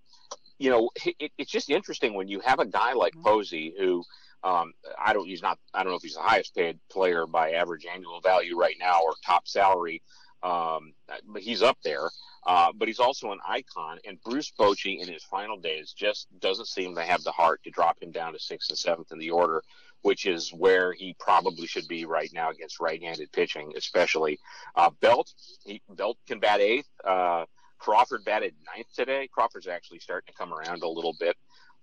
you 0.58 0.70
know, 0.70 0.90
it, 1.04 1.32
it's 1.38 1.50
just 1.50 1.70
interesting 1.70 2.14
when 2.14 2.28
you 2.28 2.40
have 2.40 2.60
a 2.60 2.66
guy 2.66 2.92
like 2.92 3.14
Posey 3.24 3.74
who. 3.78 4.04
Um, 4.44 4.72
I 4.98 5.12
don't. 5.12 5.24
He's 5.24 5.40
not. 5.40 5.56
I 5.72 5.84
don't 5.84 5.92
know 5.92 5.96
if 5.96 6.02
he's 6.02 6.14
the 6.14 6.20
highest 6.20 6.56
paid 6.56 6.80
player 6.90 7.28
by 7.28 7.52
average 7.52 7.86
annual 7.86 8.20
value 8.20 8.58
right 8.58 8.74
now 8.80 9.00
or 9.00 9.14
top 9.24 9.46
salary. 9.46 10.02
Um, 10.42 10.92
he's 11.38 11.62
up 11.62 11.78
there. 11.84 12.10
Uh, 12.44 12.72
but 12.74 12.88
he's 12.88 12.98
also 12.98 13.30
an 13.30 13.38
icon. 13.46 13.98
And 14.06 14.20
Bruce 14.22 14.52
Bochy 14.58 15.00
in 15.00 15.08
his 15.08 15.22
final 15.22 15.56
days 15.56 15.92
just 15.92 16.26
doesn't 16.40 16.66
seem 16.66 16.94
to 16.96 17.02
have 17.02 17.22
the 17.22 17.30
heart 17.30 17.62
to 17.64 17.70
drop 17.70 18.02
him 18.02 18.10
down 18.10 18.32
to 18.32 18.38
sixth 18.38 18.68
and 18.70 18.78
seventh 18.78 19.12
in 19.12 19.18
the 19.18 19.30
order, 19.30 19.62
which 20.02 20.26
is 20.26 20.52
where 20.52 20.92
he 20.92 21.14
probably 21.20 21.66
should 21.66 21.86
be 21.86 22.04
right 22.04 22.30
now 22.32 22.50
against 22.50 22.80
right-handed 22.80 23.30
pitching, 23.30 23.72
especially. 23.76 24.40
Uh, 24.74 24.90
Belt, 25.00 25.32
he, 25.64 25.80
Belt 25.90 26.18
can 26.26 26.40
bat 26.40 26.60
eighth. 26.60 26.88
Uh, 27.04 27.44
Crawford 27.78 28.24
batted 28.24 28.54
ninth 28.74 28.88
today. 28.94 29.28
Crawford's 29.32 29.68
actually 29.68 30.00
starting 30.00 30.32
to 30.32 30.38
come 30.38 30.52
around 30.52 30.82
a 30.82 30.88
little 30.88 31.14
bit. 31.18 31.36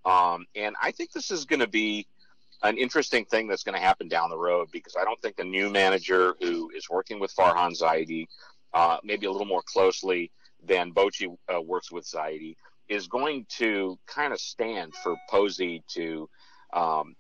Um, 0.04 0.46
and 0.56 0.76
I 0.82 0.92
think 0.92 1.12
this 1.12 1.32
is 1.32 1.46
going 1.46 1.60
to 1.60 1.68
be 1.68 2.06
an 2.64 2.78
interesting 2.78 3.26
thing 3.26 3.48
that's 3.48 3.64
going 3.64 3.76
to 3.76 3.82
happen 3.82 4.08
down 4.08 4.30
the 4.30 4.38
road 4.38 4.70
because 4.72 4.96
I 5.00 5.04
don't 5.04 5.20
think 5.22 5.36
the 5.36 5.44
new 5.44 5.70
manager 5.70 6.36
who 6.42 6.70
is 6.76 6.90
working 6.90 7.20
with 7.20 7.34
Farhan 7.36 7.78
Zaidi, 7.80 8.28
uh, 8.74 8.98
maybe 9.04 9.26
a 9.26 9.32
little 9.32 9.48
more 9.48 9.64
closely 9.66 10.32
than 10.64 10.94
Bochy 10.94 11.36
uh, 11.54 11.62
works 11.62 11.92
with 11.92 12.06
Zaidi, 12.06 12.56
is 12.90 13.08
going 13.08 13.46
to 13.58 13.98
kind 14.08 14.34
of 14.34 14.40
stand 14.40 14.94
for 14.96 15.16
Posey 15.30 15.84
to 15.94 16.30
um, 16.74 17.16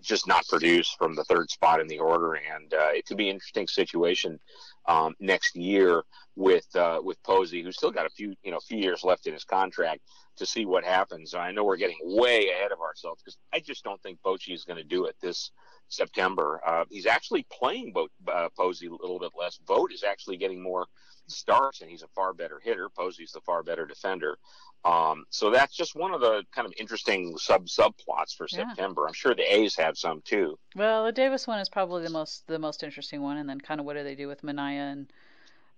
just 0.00 0.26
not 0.26 0.46
produce 0.48 0.90
from 0.98 1.14
the 1.14 1.24
third 1.24 1.50
spot 1.50 1.80
in 1.80 1.88
the 1.88 1.98
order. 1.98 2.34
And 2.34 2.72
uh, 2.72 2.90
it 2.92 3.06
could 3.06 3.16
be 3.16 3.28
an 3.28 3.34
interesting 3.34 3.66
situation 3.66 4.38
um, 4.86 5.14
next 5.20 5.56
year 5.56 6.02
with 6.36 6.66
uh, 6.76 7.00
with 7.02 7.22
Posey, 7.22 7.62
who's 7.62 7.76
still 7.76 7.90
got 7.90 8.06
a 8.06 8.10
few 8.10 8.34
you 8.42 8.50
know 8.50 8.60
few 8.60 8.78
years 8.78 9.04
left 9.04 9.26
in 9.26 9.32
his 9.32 9.44
contract 9.44 10.00
to 10.36 10.46
see 10.46 10.66
what 10.66 10.84
happens. 10.84 11.34
I 11.34 11.52
know 11.52 11.64
we're 11.64 11.76
getting 11.76 11.98
way 12.02 12.48
ahead 12.50 12.72
of 12.72 12.80
ourselves 12.80 13.22
because 13.22 13.38
I 13.52 13.60
just 13.60 13.84
don't 13.84 14.02
think 14.02 14.18
Bochy 14.24 14.52
is 14.52 14.64
going 14.64 14.78
to 14.78 14.84
do 14.84 15.04
it 15.06 15.16
this 15.20 15.50
September. 15.88 16.60
Uh, 16.66 16.84
he's 16.90 17.06
actually 17.06 17.46
playing 17.52 17.92
Bo- 17.92 18.08
uh, 18.28 18.48
Posey 18.56 18.86
a 18.86 18.90
little 18.90 19.20
bit 19.20 19.30
less. 19.38 19.60
Vogt 19.66 19.92
is 19.92 20.02
actually 20.02 20.36
getting 20.36 20.62
more 20.62 20.86
starts, 21.26 21.80
and 21.80 21.90
he's 21.90 22.02
a 22.02 22.08
far 22.08 22.32
better 22.32 22.60
hitter. 22.62 22.88
Posey's 22.88 23.32
the 23.32 23.40
far 23.40 23.62
better 23.62 23.86
defender. 23.86 24.38
Um, 24.84 25.24
so 25.30 25.50
that's 25.50 25.74
just 25.74 25.96
one 25.96 26.12
of 26.12 26.20
the 26.20 26.42
kind 26.54 26.66
of 26.66 26.74
interesting 26.78 27.38
sub 27.38 27.66
subplots 27.66 28.36
for 28.36 28.46
yeah. 28.50 28.68
September. 28.68 29.06
I'm 29.06 29.14
sure 29.14 29.34
the 29.34 29.54
A's 29.54 29.76
have 29.76 29.96
some 29.96 30.20
too. 30.24 30.58
Well, 30.76 31.04
the 31.04 31.12
Davis 31.12 31.46
one 31.46 31.58
is 31.58 31.70
probably 31.70 32.02
the 32.02 32.10
most 32.10 32.46
the 32.46 32.58
most 32.58 32.82
interesting 32.82 33.22
one, 33.22 33.38
and 33.38 33.48
then 33.48 33.60
kind 33.60 33.80
of 33.80 33.86
what 33.86 33.96
do 33.96 34.04
they 34.04 34.14
do 34.14 34.28
with 34.28 34.42
Manaea 34.42 34.92
and 34.92 35.12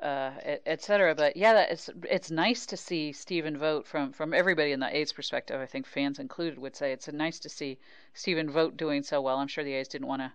uh, 0.00 0.32
cetera. 0.78 1.14
But 1.14 1.36
yeah, 1.36 1.60
it's 1.62 1.88
it's 2.02 2.32
nice 2.32 2.66
to 2.66 2.76
see 2.76 3.12
Stephen 3.12 3.56
Vogt 3.56 3.86
from 3.86 4.12
from 4.12 4.34
everybody 4.34 4.72
in 4.72 4.80
the 4.80 4.94
A's 4.94 5.12
perspective. 5.12 5.60
I 5.60 5.66
think 5.66 5.86
fans 5.86 6.18
included 6.18 6.58
would 6.58 6.74
say 6.74 6.92
it's 6.92 7.10
nice 7.12 7.38
to 7.40 7.48
see 7.48 7.78
Stephen 8.12 8.50
Vogt 8.50 8.76
doing 8.76 9.04
so 9.04 9.20
well. 9.20 9.36
I'm 9.36 9.48
sure 9.48 9.62
the 9.62 9.74
A's 9.74 9.88
didn't 9.88 10.08
want 10.08 10.22
to 10.22 10.32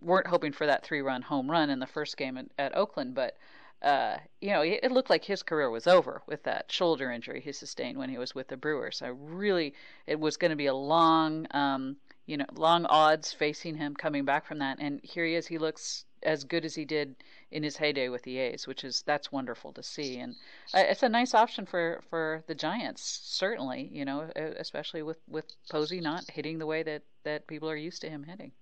weren't 0.00 0.26
hoping 0.26 0.52
for 0.52 0.66
that 0.66 0.84
three 0.84 1.02
run 1.02 1.20
home 1.20 1.50
run 1.50 1.68
in 1.68 1.78
the 1.80 1.86
first 1.86 2.16
game 2.16 2.38
at, 2.38 2.46
at 2.58 2.76
Oakland, 2.76 3.14
but. 3.14 3.36
Uh, 3.84 4.16
you 4.40 4.50
know, 4.50 4.62
it, 4.62 4.90
looked 4.90 5.10
like 5.10 5.26
his 5.26 5.42
career 5.42 5.68
was 5.68 5.86
over 5.86 6.22
with 6.26 6.42
that 6.44 6.72
shoulder 6.72 7.10
injury 7.10 7.42
he 7.42 7.52
sustained 7.52 7.98
when 7.98 8.08
he 8.08 8.16
was 8.16 8.34
with 8.34 8.48
the 8.48 8.56
Brewers. 8.56 9.02
I 9.02 9.08
really, 9.08 9.74
it 10.06 10.18
was 10.18 10.38
going 10.38 10.52
to 10.52 10.56
be 10.56 10.66
a 10.66 10.74
long, 10.74 11.46
um, 11.50 11.96
you 12.24 12.38
know, 12.38 12.46
long 12.54 12.86
odds 12.86 13.34
facing 13.34 13.76
him 13.76 13.94
coming 13.94 14.24
back 14.24 14.46
from 14.46 14.60
that. 14.60 14.78
And 14.80 15.00
here 15.02 15.26
he 15.26 15.34
is. 15.34 15.46
He 15.46 15.58
looks 15.58 16.06
as 16.22 16.44
good 16.44 16.64
as 16.64 16.74
he 16.74 16.86
did 16.86 17.14
in 17.50 17.62
his 17.62 17.76
heyday 17.76 18.08
with 18.08 18.22
the 18.22 18.38
A's, 18.38 18.66
which 18.66 18.84
is 18.84 19.02
that's 19.02 19.30
wonderful 19.30 19.74
to 19.74 19.82
see, 19.82 20.18
and 20.18 20.34
uh, 20.72 20.78
it's 20.78 21.02
a 21.02 21.08
nice 21.08 21.34
option 21.34 21.66
for 21.66 22.00
for 22.08 22.42
the 22.46 22.54
Giants, 22.54 23.02
certainly. 23.02 23.90
You 23.92 24.06
know, 24.06 24.30
especially 24.34 25.02
with 25.02 25.18
with 25.28 25.44
Posey 25.70 26.00
not 26.00 26.30
hitting 26.30 26.58
the 26.58 26.66
way 26.66 26.82
that 26.82 27.02
that 27.24 27.46
people 27.46 27.68
are 27.68 27.76
used 27.76 28.00
to 28.00 28.08
him 28.08 28.24
hitting. 28.24 28.52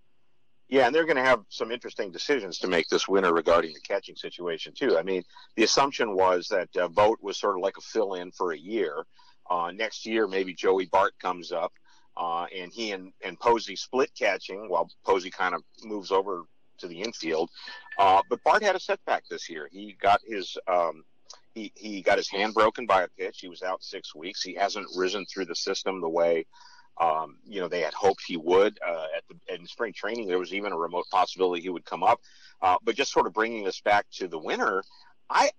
Yeah, 0.72 0.86
and 0.86 0.94
they're 0.94 1.04
going 1.04 1.18
to 1.18 1.22
have 1.22 1.44
some 1.50 1.70
interesting 1.70 2.10
decisions 2.10 2.56
to 2.60 2.66
make 2.66 2.88
this 2.88 3.06
winter 3.06 3.30
regarding 3.34 3.74
the 3.74 3.80
catching 3.80 4.16
situation 4.16 4.72
too. 4.72 4.96
I 4.96 5.02
mean, 5.02 5.22
the 5.54 5.64
assumption 5.64 6.16
was 6.16 6.48
that 6.48 6.74
uh, 6.74 6.88
Vogt 6.88 7.22
was 7.22 7.36
sort 7.36 7.58
of 7.58 7.62
like 7.62 7.76
a 7.76 7.82
fill-in 7.82 8.32
for 8.32 8.52
a 8.52 8.58
year. 8.58 9.04
Uh, 9.50 9.70
next 9.70 10.06
year, 10.06 10.26
maybe 10.26 10.54
Joey 10.54 10.86
Bart 10.86 11.12
comes 11.20 11.52
up, 11.52 11.74
uh, 12.16 12.46
and 12.56 12.72
he 12.72 12.92
and, 12.92 13.12
and 13.22 13.38
Posey 13.38 13.76
split 13.76 14.12
catching 14.18 14.70
while 14.70 14.88
Posey 15.04 15.28
kind 15.28 15.54
of 15.54 15.62
moves 15.84 16.10
over 16.10 16.44
to 16.78 16.88
the 16.88 17.02
infield. 17.02 17.50
Uh, 17.98 18.22
but 18.30 18.42
Bart 18.42 18.62
had 18.62 18.74
a 18.74 18.80
setback 18.80 19.24
this 19.28 19.50
year. 19.50 19.68
He 19.70 19.94
got 20.00 20.22
his 20.26 20.56
um, 20.66 21.04
he 21.54 21.70
he 21.76 22.00
got 22.00 22.16
his 22.16 22.30
hand 22.30 22.54
broken 22.54 22.86
by 22.86 23.02
a 23.02 23.08
pitch. 23.08 23.40
He 23.42 23.48
was 23.48 23.62
out 23.62 23.84
six 23.84 24.14
weeks. 24.14 24.42
He 24.42 24.54
hasn't 24.54 24.86
risen 24.96 25.26
through 25.26 25.44
the 25.44 25.54
system 25.54 26.00
the 26.00 26.08
way 26.08 26.46
um, 27.00 27.38
you 27.46 27.60
know 27.60 27.68
they 27.68 27.80
had 27.80 27.94
hoped 27.94 28.22
he 28.26 28.36
would. 28.36 28.78
Uh, 28.86 29.06
at 29.16 29.24
the 29.28 29.54
in 29.54 29.66
spring 29.66 29.92
training, 29.92 30.28
there 30.28 30.38
was 30.38 30.52
even 30.52 30.72
a 30.72 30.76
remote 30.76 31.06
possibility 31.10 31.62
he 31.62 31.68
would 31.68 31.84
come 31.84 32.02
up. 32.02 32.20
Uh, 32.60 32.76
but 32.82 32.94
just 32.94 33.12
sort 33.12 33.26
of 33.26 33.32
bringing 33.32 33.64
this 33.64 33.80
back 33.80 34.06
to 34.12 34.28
the 34.28 34.38
winter, 34.38 34.82
I 35.28 35.50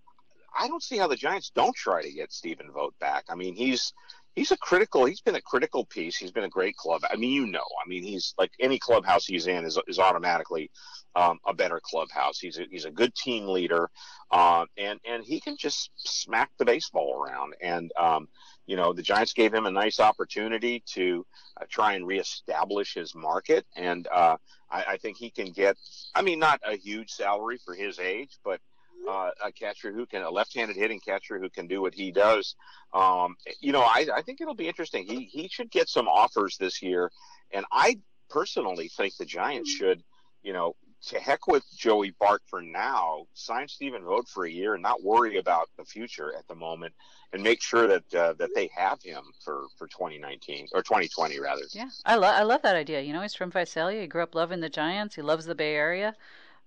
I 0.57 0.67
don't 0.67 0.83
see 0.83 0.97
how 0.97 1.07
the 1.07 1.15
Giants 1.15 1.51
don't 1.53 1.75
try 1.75 2.01
to 2.03 2.11
get 2.11 2.31
Stephen 2.31 2.71
Vogt 2.71 2.97
back. 2.99 3.25
I 3.29 3.35
mean, 3.35 3.55
he's 3.55 3.93
he's 4.35 4.51
a 4.51 4.57
critical. 4.57 5.05
He's 5.05 5.21
been 5.21 5.35
a 5.35 5.41
critical 5.41 5.85
piece. 5.85 6.15
He's 6.17 6.31
been 6.31 6.43
a 6.43 6.49
great 6.49 6.75
club. 6.75 7.01
I 7.09 7.15
mean, 7.15 7.31
you 7.31 7.47
know, 7.47 7.65
I 7.83 7.87
mean, 7.87 8.03
he's 8.03 8.33
like 8.37 8.51
any 8.59 8.79
clubhouse 8.79 9.25
he's 9.25 9.47
in 9.47 9.65
is 9.65 9.79
is 9.87 9.99
automatically 9.99 10.69
um, 11.15 11.39
a 11.45 11.53
better 11.53 11.81
clubhouse. 11.83 12.39
He's 12.39 12.57
a, 12.57 12.65
he's 12.69 12.85
a 12.85 12.91
good 12.91 13.13
team 13.15 13.47
leader, 13.47 13.89
uh, 14.31 14.65
and 14.77 14.99
and 15.05 15.23
he 15.23 15.39
can 15.39 15.57
just 15.57 15.91
smack 15.95 16.51
the 16.57 16.65
baseball 16.65 17.21
around. 17.21 17.55
And 17.61 17.91
um, 17.97 18.27
you 18.65 18.75
know, 18.75 18.93
the 18.93 19.01
Giants 19.01 19.33
gave 19.33 19.53
him 19.53 19.65
a 19.65 19.71
nice 19.71 19.99
opportunity 19.99 20.83
to 20.93 21.25
uh, 21.59 21.65
try 21.69 21.93
and 21.93 22.07
reestablish 22.07 22.93
his 22.93 23.13
market, 23.13 23.65
and 23.75 24.07
uh, 24.07 24.37
I, 24.69 24.83
I 24.89 24.97
think 24.97 25.17
he 25.17 25.29
can 25.29 25.51
get. 25.51 25.77
I 26.15 26.21
mean, 26.21 26.39
not 26.39 26.61
a 26.65 26.75
huge 26.77 27.11
salary 27.11 27.59
for 27.63 27.73
his 27.75 27.99
age, 27.99 28.37
but 28.43 28.61
uh, 29.09 29.31
a 29.43 29.51
catcher 29.51 29.91
who 29.91 30.05
can 30.05 30.23
a 30.23 30.29
left-handed 30.29 30.77
hitting 30.77 30.99
catcher 30.99 31.39
who 31.39 31.49
can 31.49 31.67
do 31.67 31.81
what 31.81 31.93
he 31.93 32.11
does. 32.11 32.55
Um, 32.93 33.35
you 33.59 33.71
know, 33.71 33.81
I, 33.81 34.07
I 34.15 34.21
think 34.21 34.39
it'll 34.39 34.55
be 34.55 34.67
interesting. 34.67 35.05
He 35.05 35.25
he 35.25 35.47
should 35.49 35.69
get 35.69 35.89
some 35.89 36.07
offers 36.07 36.57
this 36.57 36.81
year, 36.81 37.11
and 37.51 37.65
I 37.71 37.99
personally 38.29 38.87
think 38.87 39.17
the 39.17 39.25
Giants 39.25 39.71
should, 39.71 40.03
you 40.41 40.53
know, 40.53 40.75
to 41.07 41.19
heck 41.19 41.47
with 41.47 41.63
Joey 41.75 42.13
Bart 42.19 42.41
for 42.47 42.61
now. 42.61 43.25
Sign 43.33 43.67
Stephen 43.67 44.03
Vogt 44.03 44.29
for 44.29 44.45
a 44.45 44.51
year 44.51 44.73
and 44.73 44.83
not 44.83 45.03
worry 45.03 45.37
about 45.37 45.69
the 45.77 45.85
future 45.85 46.33
at 46.37 46.47
the 46.47 46.55
moment, 46.55 46.93
and 47.31 47.43
make 47.43 47.61
sure 47.61 47.87
that 47.87 48.13
uh, 48.13 48.33
that 48.33 48.49
they 48.55 48.69
have 48.75 49.01
him 49.01 49.23
for, 49.43 49.65
for 49.77 49.87
2019 49.87 50.67
or 50.73 50.81
2020 50.81 51.39
rather. 51.39 51.63
Yeah, 51.71 51.89
I 52.05 52.15
love 52.15 52.35
I 52.35 52.43
love 52.43 52.61
that 52.61 52.75
idea. 52.75 53.01
You 53.01 53.13
know, 53.13 53.21
he's 53.21 53.35
from 53.35 53.51
Visalia. 53.51 54.01
He 54.01 54.07
grew 54.07 54.23
up 54.23 54.35
loving 54.35 54.59
the 54.59 54.69
Giants. 54.69 55.15
He 55.15 55.21
loves 55.21 55.45
the 55.45 55.55
Bay 55.55 55.75
Area 55.75 56.15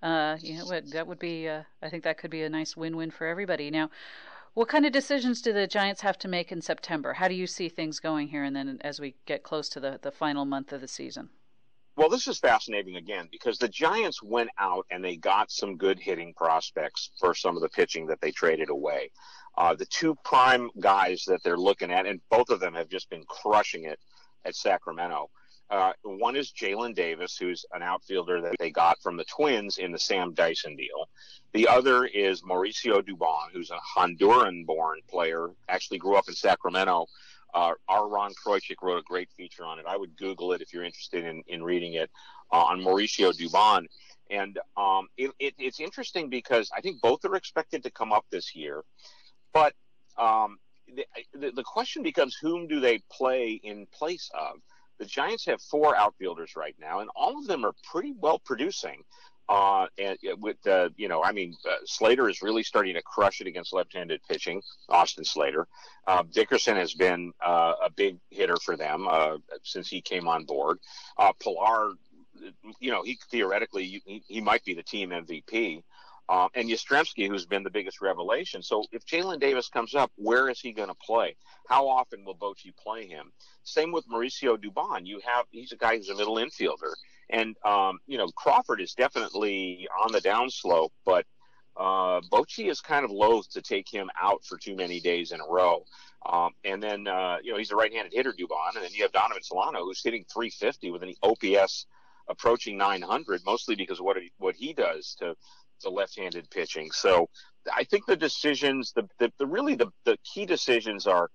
uh, 0.02 0.36
you 0.40 0.58
know, 0.58 0.80
that 0.80 1.06
would 1.06 1.18
be, 1.18 1.48
uh, 1.48 1.62
I 1.82 1.88
think 1.88 2.04
that 2.04 2.18
could 2.18 2.30
be 2.30 2.42
a 2.42 2.48
nice 2.48 2.76
win-win 2.76 3.10
for 3.10 3.26
everybody. 3.26 3.70
Now, 3.70 3.90
what 4.54 4.68
kind 4.68 4.86
of 4.86 4.92
decisions 4.92 5.42
do 5.42 5.52
the 5.52 5.66
Giants 5.66 6.00
have 6.02 6.18
to 6.18 6.28
make 6.28 6.52
in 6.52 6.62
September? 6.62 7.14
How 7.14 7.28
do 7.28 7.34
you 7.34 7.46
see 7.46 7.68
things 7.68 8.00
going 8.00 8.28
here, 8.28 8.44
and 8.44 8.54
then 8.54 8.78
as 8.82 9.00
we 9.00 9.14
get 9.26 9.42
close 9.42 9.68
to 9.70 9.80
the, 9.80 9.98
the 10.00 10.10
final 10.10 10.44
month 10.44 10.72
of 10.72 10.80
the 10.80 10.88
season? 10.88 11.30
Well, 11.96 12.10
this 12.10 12.28
is 12.28 12.38
fascinating 12.38 12.96
again 12.96 13.28
because 13.32 13.58
the 13.58 13.68
Giants 13.68 14.22
went 14.22 14.50
out 14.58 14.84
and 14.90 15.02
they 15.02 15.16
got 15.16 15.50
some 15.50 15.78
good 15.78 15.98
hitting 15.98 16.34
prospects 16.34 17.10
for 17.18 17.34
some 17.34 17.56
of 17.56 17.62
the 17.62 17.70
pitching 17.70 18.06
that 18.06 18.20
they 18.20 18.30
traded 18.30 18.68
away. 18.68 19.10
Uh, 19.56 19.74
the 19.74 19.86
two 19.86 20.14
prime 20.22 20.68
guys 20.78 21.24
that 21.26 21.42
they're 21.42 21.56
looking 21.56 21.90
at, 21.90 22.04
and 22.04 22.20
both 22.28 22.50
of 22.50 22.60
them 22.60 22.74
have 22.74 22.90
just 22.90 23.08
been 23.08 23.24
crushing 23.26 23.84
it 23.84 23.98
at 24.44 24.54
Sacramento. 24.54 25.30
Uh, 25.70 25.92
one 26.02 26.36
is 26.36 26.52
Jaylin 26.52 26.94
Davis, 26.94 27.36
who's 27.36 27.64
an 27.72 27.82
outfielder 27.82 28.42
that 28.42 28.56
they 28.58 28.70
got 28.70 29.00
from 29.00 29.16
the 29.16 29.24
Twins 29.24 29.78
in 29.78 29.90
the 29.90 29.98
Sam 29.98 30.34
Dyson 30.34 30.76
deal. 30.76 31.08
The 31.54 31.66
other 31.66 32.04
is 32.04 32.42
Mauricio 32.42 33.00
Dubon, 33.00 33.50
who's 33.52 33.70
a 33.70 33.98
Honduran-born 33.98 35.00
player, 35.08 35.48
actually 35.68 35.98
grew 35.98 36.16
up 36.16 36.28
in 36.28 36.34
Sacramento. 36.34 37.06
Uh, 37.56 37.72
our 37.88 38.06
Ron 38.06 38.32
Kroichick 38.34 38.82
wrote 38.82 38.98
a 38.98 39.02
great 39.02 39.30
feature 39.36 39.64
on 39.64 39.78
it. 39.78 39.86
I 39.88 39.96
would 39.96 40.16
Google 40.16 40.52
it 40.52 40.60
if 40.60 40.72
you're 40.72 40.84
interested 40.84 41.24
in, 41.24 41.42
in 41.48 41.62
reading 41.62 41.94
it 41.94 42.10
uh, 42.52 42.64
on 42.64 42.80
Mauricio 42.80 43.32
Dubon. 43.32 43.86
And 44.30 44.58
um, 44.76 45.08
it, 45.16 45.30
it, 45.38 45.54
it's 45.58 45.80
interesting 45.80 46.28
because 46.28 46.70
I 46.76 46.80
think 46.82 47.00
both 47.00 47.24
are 47.24 47.34
expected 47.34 47.82
to 47.84 47.90
come 47.90 48.12
up 48.12 48.26
this 48.30 48.54
year, 48.54 48.82
but 49.54 49.72
um, 50.18 50.58
the, 50.94 51.06
the, 51.32 51.50
the 51.52 51.62
question 51.62 52.02
becomes 52.02 52.36
whom 52.36 52.68
do 52.68 52.78
they 52.78 53.00
play 53.10 53.60
in 53.62 53.86
place 53.92 54.30
of? 54.34 54.56
the 54.98 55.04
Giants 55.04 55.44
have 55.46 55.60
four 55.60 55.96
outfielders 55.96 56.56
right 56.56 56.74
now, 56.80 57.00
and 57.00 57.10
all 57.14 57.38
of 57.38 57.46
them 57.46 57.64
are 57.64 57.74
pretty 57.84 58.14
well 58.18 58.38
producing. 58.38 59.02
Uh, 59.48 59.86
and 59.96 60.18
with 60.40 60.56
uh, 60.66 60.88
you 60.96 61.08
know, 61.08 61.22
I 61.22 61.32
mean, 61.32 61.56
uh, 61.68 61.76
Slater 61.84 62.28
is 62.28 62.42
really 62.42 62.64
starting 62.64 62.94
to 62.94 63.02
crush 63.02 63.40
it 63.40 63.46
against 63.46 63.72
left-handed 63.72 64.20
pitching. 64.28 64.60
Austin 64.88 65.24
Slater, 65.24 65.68
uh, 66.06 66.24
Dickerson 66.32 66.76
has 66.76 66.94
been 66.94 67.32
uh, 67.44 67.74
a 67.84 67.90
big 67.90 68.18
hitter 68.30 68.56
for 68.56 68.76
them 68.76 69.06
uh, 69.08 69.36
since 69.62 69.88
he 69.88 70.00
came 70.00 70.26
on 70.26 70.44
board. 70.44 70.78
Uh, 71.16 71.32
Pillar, 71.40 71.92
you 72.80 72.90
know, 72.90 73.02
he 73.02 73.18
theoretically 73.30 74.02
he, 74.04 74.22
he 74.26 74.40
might 74.40 74.64
be 74.64 74.74
the 74.74 74.82
team 74.82 75.10
MVP. 75.10 75.82
Um, 76.28 76.48
and 76.54 76.68
Yastrzemski, 76.68 77.28
who's 77.28 77.46
been 77.46 77.62
the 77.62 77.70
biggest 77.70 78.00
revelation. 78.00 78.60
So 78.60 78.84
if 78.90 79.06
Jaylin 79.06 79.38
Davis 79.38 79.68
comes 79.68 79.94
up, 79.94 80.10
where 80.16 80.48
is 80.48 80.60
he 80.60 80.72
going 80.72 80.88
to 80.88 80.94
play? 80.94 81.36
How 81.68 81.86
often 81.86 82.24
will 82.24 82.34
Bochy 82.34 82.76
play 82.76 83.06
him? 83.06 83.32
Same 83.62 83.92
with 83.92 84.08
Mauricio 84.08 84.56
Dubon. 84.56 85.06
You 85.06 85.20
have 85.24 85.46
he's 85.50 85.72
a 85.72 85.76
guy 85.76 85.96
who's 85.96 86.08
a 86.08 86.16
middle 86.16 86.36
infielder, 86.36 86.94
and 87.30 87.56
um, 87.64 87.98
you 88.06 88.18
know 88.18 88.28
Crawford 88.28 88.80
is 88.80 88.94
definitely 88.94 89.86
on 90.04 90.10
the 90.10 90.20
downslope, 90.20 90.90
but 91.04 91.26
uh, 91.76 92.20
Bochy 92.32 92.70
is 92.70 92.80
kind 92.80 93.04
of 93.04 93.10
loath 93.10 93.50
to 93.50 93.62
take 93.62 93.92
him 93.92 94.10
out 94.20 94.44
for 94.44 94.56
too 94.56 94.74
many 94.74 95.00
days 95.00 95.32
in 95.32 95.40
a 95.40 95.46
row. 95.46 95.84
Um, 96.24 96.52
and 96.64 96.82
then, 96.82 97.06
uh, 97.06 97.36
you 97.42 97.52
know, 97.52 97.58
he's 97.58 97.70
a 97.70 97.76
right-handed 97.76 98.12
hitter, 98.12 98.32
Dubon, 98.32 98.74
and 98.74 98.82
then 98.82 98.90
you 98.92 99.02
have 99.02 99.12
Donovan 99.12 99.42
Solano, 99.42 99.84
who's 99.84 100.02
hitting 100.02 100.24
350 100.32 100.90
with 100.90 101.02
an 101.02 101.14
OPS 101.22 101.86
approaching 102.28 102.76
900, 102.76 103.42
mostly 103.44 103.76
because 103.76 104.00
what 104.00 104.16
he, 104.16 104.32
what 104.38 104.56
he 104.56 104.72
does 104.72 105.16
to 105.20 105.36
to 105.80 105.90
left-handed 105.90 106.50
pitching. 106.50 106.90
So 106.90 107.28
I 107.72 107.84
think 107.84 108.06
the 108.06 108.16
decisions, 108.16 108.92
the 108.92 109.08
the, 109.18 109.32
the 109.38 109.46
really 109.46 109.74
the 109.74 109.88
the 110.04 110.16
key 110.24 110.46
decisions 110.46 111.06
are 111.06 111.30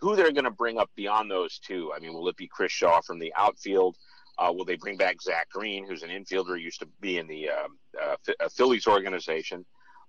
who 0.00 0.16
they're 0.16 0.32
going 0.32 0.44
to 0.44 0.50
bring 0.50 0.78
up 0.78 0.90
beyond 0.96 1.30
those 1.30 1.58
two. 1.58 1.92
I 1.94 2.00
mean, 2.00 2.12
will 2.12 2.28
it 2.28 2.36
be 2.36 2.48
Chris 2.48 2.72
Shaw 2.72 3.00
from 3.00 3.18
the 3.18 3.32
outfield? 3.36 3.96
Uh, 4.38 4.52
will 4.52 4.64
they 4.64 4.76
bring 4.76 4.96
back 4.96 5.20
Zach 5.22 5.48
Green, 5.50 5.86
who's 5.86 6.02
an 6.02 6.10
infielder, 6.10 6.60
used 6.60 6.80
to 6.80 6.88
be 7.00 7.18
in 7.18 7.28
the 7.28 7.50
uh, 7.50 8.16
uh, 8.40 8.48
Phillies 8.48 8.86
organization? 8.86 9.64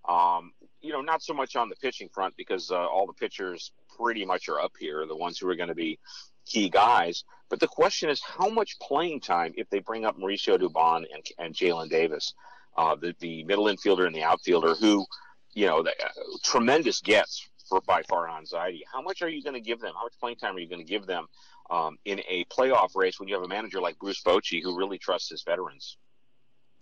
Um, 0.07 0.51
you 0.81 0.91
know, 0.91 1.01
not 1.01 1.21
so 1.21 1.33
much 1.33 1.55
on 1.55 1.69
the 1.69 1.75
pitching 1.75 2.09
front 2.09 2.35
because 2.37 2.71
uh, 2.71 2.75
all 2.75 3.05
the 3.05 3.13
pitchers 3.13 3.71
pretty 3.97 4.25
much 4.25 4.49
are 4.49 4.59
up 4.59 4.73
here, 4.79 5.05
the 5.05 5.15
ones 5.15 5.37
who 5.37 5.49
are 5.49 5.55
going 5.55 5.69
to 5.69 5.75
be 5.75 5.99
key 6.45 6.69
guys. 6.69 7.23
But 7.49 7.59
the 7.59 7.67
question 7.67 8.09
is, 8.09 8.21
how 8.21 8.49
much 8.49 8.79
playing 8.79 9.21
time 9.21 9.53
if 9.55 9.69
they 9.69 9.79
bring 9.79 10.05
up 10.05 10.17
Mauricio 10.17 10.57
Dubon 10.57 11.05
and, 11.13 11.23
and 11.37 11.53
Jaylin 11.53 11.89
Davis, 11.89 12.33
uh, 12.77 12.95
the, 12.95 13.15
the 13.19 13.43
middle 13.43 13.65
infielder 13.65 14.05
and 14.05 14.15
the 14.15 14.23
outfielder, 14.23 14.75
who, 14.75 15.05
you 15.53 15.67
know, 15.67 15.83
the, 15.83 15.91
uh, 15.91 16.09
tremendous 16.43 17.01
gets 17.01 17.47
for 17.67 17.81
by 17.81 18.01
Farhan 18.03 18.49
Zaidi. 18.49 18.81
How 18.91 19.01
much 19.01 19.21
are 19.21 19.29
you 19.29 19.43
going 19.43 19.55
to 19.55 19.61
give 19.61 19.79
them? 19.79 19.93
How 19.95 20.03
much 20.03 20.13
playing 20.19 20.37
time 20.37 20.55
are 20.55 20.59
you 20.59 20.69
going 20.69 20.85
to 20.85 20.91
give 20.91 21.05
them 21.05 21.27
um, 21.69 21.97
in 22.05 22.19
a 22.27 22.45
playoff 22.45 22.95
race 22.95 23.19
when 23.19 23.29
you 23.29 23.35
have 23.35 23.43
a 23.43 23.47
manager 23.47 23.79
like 23.79 23.97
Bruce 23.99 24.21
Bochy 24.21 24.61
who 24.61 24.77
really 24.77 24.97
trusts 24.97 25.29
his 25.29 25.43
veterans? 25.43 25.97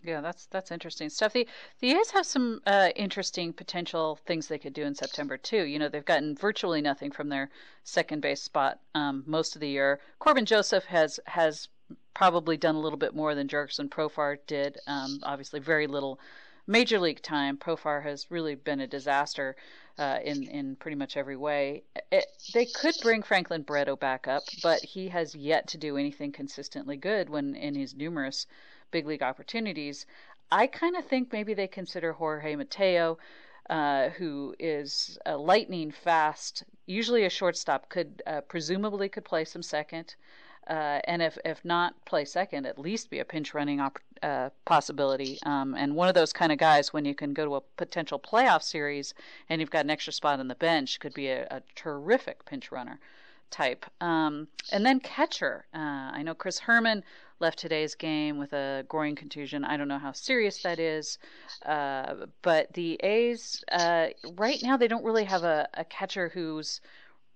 Yeah, 0.03 0.21
that's 0.21 0.47
that's 0.47 0.71
interesting 0.71 1.09
stuff. 1.09 1.33
The 1.33 1.47
the 1.79 1.91
A's 1.91 2.09
have 2.11 2.25
some 2.25 2.61
uh, 2.65 2.89
interesting 2.95 3.53
potential 3.53 4.17
things 4.25 4.47
they 4.47 4.57
could 4.57 4.73
do 4.73 4.83
in 4.83 4.95
September 4.95 5.37
too. 5.37 5.63
You 5.63 5.77
know, 5.77 5.89
they've 5.89 6.03
gotten 6.03 6.35
virtually 6.35 6.81
nothing 6.81 7.11
from 7.11 7.29
their 7.29 7.51
second 7.83 8.21
base 8.21 8.41
spot 8.41 8.79
um, 8.95 9.23
most 9.27 9.55
of 9.55 9.61
the 9.61 9.69
year. 9.69 9.99
Corbin 10.17 10.45
Joseph 10.45 10.85
has 10.85 11.19
has 11.27 11.67
probably 12.13 12.57
done 12.57 12.75
a 12.75 12.79
little 12.79 12.97
bit 12.97 13.15
more 13.15 13.35
than 13.35 13.47
Jurickson 13.47 13.89
Profar 13.89 14.37
did. 14.47 14.77
Um, 14.87 15.19
obviously, 15.23 15.59
very 15.59 15.87
little 15.87 16.19
major 16.67 16.99
league 16.99 17.21
time. 17.21 17.57
Profar 17.57 18.03
has 18.03 18.29
really 18.29 18.55
been 18.55 18.79
a 18.81 18.87
disaster 18.87 19.55
uh, 19.97 20.19
in 20.23 20.43
in 20.43 20.75
pretty 20.75 20.95
much 20.95 21.17
every 21.17 21.35
way. 21.35 21.83
It, 22.11 22.25
they 22.53 22.65
could 22.65 22.95
bring 23.01 23.23
Franklin 23.23 23.63
Barreto 23.63 23.95
back 23.95 24.27
up, 24.27 24.43
but 24.63 24.79
he 24.81 25.09
has 25.09 25.35
yet 25.35 25.67
to 25.69 25.77
do 25.77 25.97
anything 25.97 26.31
consistently 26.31 26.97
good 26.97 27.29
when 27.29 27.55
in 27.55 27.75
his 27.75 27.95
numerous 27.95 28.47
big 28.91 29.05
league 29.05 29.23
opportunities. 29.23 30.05
I 30.51 30.67
kind 30.67 30.97
of 30.97 31.05
think 31.05 31.31
maybe 31.31 31.53
they 31.53 31.67
consider 31.67 32.11
Jorge 32.11 32.55
Mateo, 32.55 33.17
uh, 33.69 34.09
who 34.09 34.53
is 34.59 35.17
lightning 35.25 35.91
fast, 35.91 36.63
usually 36.85 37.23
a 37.23 37.29
shortstop, 37.29 37.87
could 37.87 38.21
uh, 38.27 38.41
presumably 38.41 39.07
could 39.07 39.23
play 39.23 39.45
some 39.45 39.63
second. 39.63 40.15
Uh, 40.67 40.99
and 41.05 41.21
if, 41.21 41.37
if 41.43 41.63
not 41.65 41.93
play 42.05 42.23
second, 42.23 42.65
at 42.65 42.77
least 42.77 43.09
be 43.09 43.19
a 43.19 43.25
pinch 43.25 43.53
running 43.53 43.79
op- 43.79 43.99
uh, 44.21 44.49
possibility. 44.65 45.39
Um, 45.43 45.75
and 45.75 45.95
one 45.95 46.07
of 46.07 46.13
those 46.13 46.31
kind 46.31 46.51
of 46.51 46.57
guys, 46.57 46.93
when 46.93 47.05
you 47.05 47.15
can 47.15 47.33
go 47.33 47.45
to 47.45 47.55
a 47.55 47.61
potential 47.77 48.19
playoff 48.19 48.61
series 48.63 49.13
and 49.49 49.59
you've 49.59 49.71
got 49.71 49.85
an 49.85 49.89
extra 49.89 50.13
spot 50.13 50.39
on 50.39 50.47
the 50.47 50.55
bench, 50.55 50.99
could 50.99 51.13
be 51.13 51.27
a, 51.27 51.47
a 51.49 51.61
terrific 51.75 52.45
pinch 52.45 52.71
runner 52.71 52.99
type. 53.49 53.85
Um, 53.99 54.47
and 54.71 54.85
then 54.85 54.99
catcher. 54.99 55.65
Uh, 55.73 56.11
I 56.13 56.23
know 56.23 56.33
Chris 56.33 56.59
Herrmann 56.59 57.03
left 57.39 57.59
today's 57.59 57.95
game 57.95 58.37
with 58.37 58.53
a 58.53 58.85
groin 58.87 59.15
contusion. 59.15 59.65
I 59.65 59.75
don't 59.75 59.87
know 59.87 59.97
how 59.97 60.13
serious 60.13 60.61
that 60.61 60.79
is. 60.79 61.17
Uh, 61.65 62.27
but 62.43 62.71
the 62.73 62.99
A's, 63.03 63.63
uh, 63.71 64.07
right 64.37 64.59
now, 64.63 64.77
they 64.77 64.87
don't 64.87 65.03
really 65.03 65.25
have 65.25 65.43
a, 65.43 65.67
a 65.73 65.83
catcher 65.83 66.29
who's 66.29 66.81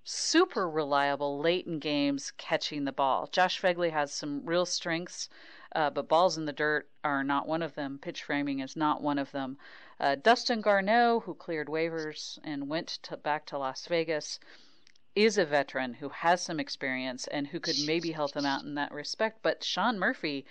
super 0.06 0.70
reliable 0.70 1.40
late 1.40 1.66
in 1.66 1.80
games 1.80 2.32
catching 2.38 2.86
the 2.86 2.92
ball. 2.92 3.28
Josh 3.32 3.60
Phegley 3.60 3.92
has 3.92 4.14
some 4.14 4.46
real 4.46 4.66
strengths, 4.66 5.28
uh, 5.76 5.90
but 5.90 6.08
balls 6.08 6.38
in 6.38 6.46
the 6.46 6.54
dirt 6.54 6.88
are 7.04 7.24
not 7.24 7.48
one 7.48 7.64
of 7.64 7.74
them. 7.74 7.98
Pitch 8.00 8.24
framing 8.24 8.60
is 8.60 8.76
not 8.76 9.02
one 9.02 9.18
of 9.18 9.32
them. 9.32 9.58
Uh, 10.00 10.16
Dustin 10.16 10.62
Garneau, 10.62 11.22
who 11.22 11.34
cleared 11.34 11.68
waivers 11.68 12.38
and 12.44 12.70
went 12.70 12.88
to, 13.04 13.18
back 13.18 13.46
to 13.48 13.58
Las 13.58 13.88
Vegas, 13.88 14.40
is 15.16 15.38
a 15.38 15.46
veteran 15.46 15.96
who 15.96 16.10
has 16.10 16.42
some 16.42 16.60
experience 16.60 17.26
and 17.28 17.48
who 17.48 17.60
could 17.60 17.78
maybe 17.86 18.12
help 18.12 18.34
them 18.34 18.46
out 18.46 18.64
in 18.64 18.76
that 18.76 18.92
respect. 18.92 19.40
But 19.42 19.64
Sean 19.64 19.98
Murphy 19.98 20.46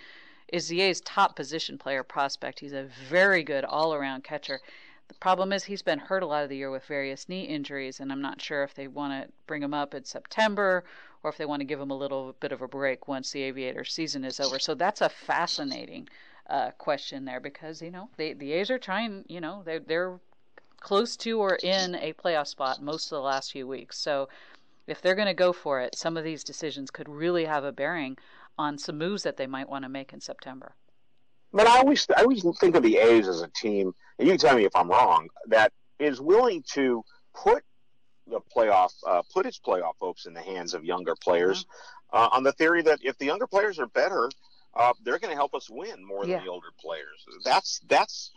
is 0.51 0.67
the 0.67 0.81
A's 0.81 1.01
top 1.01 1.35
position 1.35 1.77
player 1.77 2.03
prospect. 2.03 2.59
He's 2.59 2.73
a 2.73 2.83
very 2.83 3.43
good 3.43 3.63
all 3.63 3.93
around 3.93 4.23
catcher. 4.23 4.59
The 5.07 5.13
problem 5.15 5.53
is 5.53 5.63
he's 5.63 5.81
been 5.81 5.99
hurt 5.99 6.23
a 6.23 6.25
lot 6.25 6.43
of 6.43 6.49
the 6.49 6.57
year 6.57 6.71
with 6.71 6.85
various 6.85 7.29
knee 7.29 7.43
injuries, 7.43 7.99
and 7.99 8.11
I'm 8.11 8.21
not 8.21 8.41
sure 8.41 8.63
if 8.63 8.73
they 8.73 8.87
want 8.87 9.13
to 9.13 9.31
bring 9.47 9.61
him 9.61 9.73
up 9.73 9.93
in 9.93 10.03
September 10.03 10.83
or 11.23 11.29
if 11.29 11.37
they 11.37 11.45
want 11.45 11.61
to 11.61 11.65
give 11.65 11.79
him 11.79 11.91
a 11.91 11.97
little 11.97 12.35
bit 12.39 12.51
of 12.51 12.61
a 12.61 12.67
break 12.67 13.07
once 13.07 13.31
the 13.31 13.43
Aviator 13.43 13.83
season 13.83 14.23
is 14.23 14.39
over. 14.39 14.59
So 14.59 14.73
that's 14.73 15.01
a 15.01 15.09
fascinating 15.09 16.07
uh, 16.49 16.71
question 16.71 17.25
there 17.25 17.39
because 17.39 17.81
you 17.81 17.91
know 17.91 18.09
they, 18.17 18.33
the 18.33 18.51
A's 18.53 18.69
are 18.69 18.79
trying. 18.79 19.25
You 19.27 19.41
know 19.41 19.63
they're 19.65 19.79
they're 19.79 20.19
close 20.79 21.17
to 21.17 21.39
or 21.39 21.55
in 21.63 21.95
a 21.95 22.13
playoff 22.13 22.47
spot 22.47 22.81
most 22.81 23.05
of 23.05 23.17
the 23.17 23.21
last 23.21 23.51
few 23.51 23.67
weeks. 23.67 23.97
So 23.97 24.29
if 24.85 25.01
they're 25.01 25.15
going 25.15 25.27
to 25.27 25.33
go 25.33 25.51
for 25.51 25.81
it, 25.81 25.95
some 25.95 26.15
of 26.15 26.23
these 26.23 26.43
decisions 26.43 26.91
could 26.91 27.09
really 27.09 27.45
have 27.45 27.63
a 27.63 27.71
bearing 27.71 28.17
on 28.57 28.77
some 28.77 28.97
moves 28.97 29.23
that 29.23 29.37
they 29.37 29.47
might 29.47 29.67
want 29.67 29.83
to 29.83 29.89
make 29.89 30.13
in 30.13 30.21
September. 30.21 30.75
But 31.51 31.67
I 31.67 31.77
always 31.77 32.05
I 32.15 32.21
always 32.21 32.45
think 32.59 32.75
of 32.75 32.83
the 32.83 32.97
A's 32.97 33.27
as 33.27 33.41
a 33.41 33.47
team, 33.47 33.95
and 34.19 34.27
you 34.27 34.33
can 34.33 34.39
tell 34.39 34.55
me 34.55 34.65
if 34.65 34.75
I'm 34.75 34.89
wrong, 34.89 35.27
that 35.47 35.71
is 35.99 36.21
willing 36.21 36.63
to 36.73 37.03
put 37.33 37.63
the 38.27 38.39
playoff 38.55 38.91
uh, 39.07 39.21
put 39.33 39.45
its 39.45 39.59
playoff 39.59 39.93
hopes 39.99 40.25
in 40.25 40.33
the 40.33 40.41
hands 40.41 40.73
of 40.73 40.83
younger 40.83 41.15
players, 41.15 41.63
mm-hmm. 41.63 42.17
uh, 42.17 42.29
on 42.31 42.43
the 42.43 42.53
theory 42.53 42.81
that 42.81 42.99
if 43.03 43.17
the 43.17 43.25
younger 43.25 43.47
players 43.47 43.79
are 43.79 43.87
better, 43.87 44.29
uh, 44.73 44.93
they're 45.03 45.19
going 45.19 45.31
to 45.31 45.35
help 45.35 45.53
us 45.53 45.69
win 45.69 46.03
more 46.03 46.25
yeah. 46.25 46.37
than 46.37 46.45
the 46.45 46.51
older 46.51 46.69
players. 46.79 47.25
That's 47.43 47.81
that's 47.87 48.31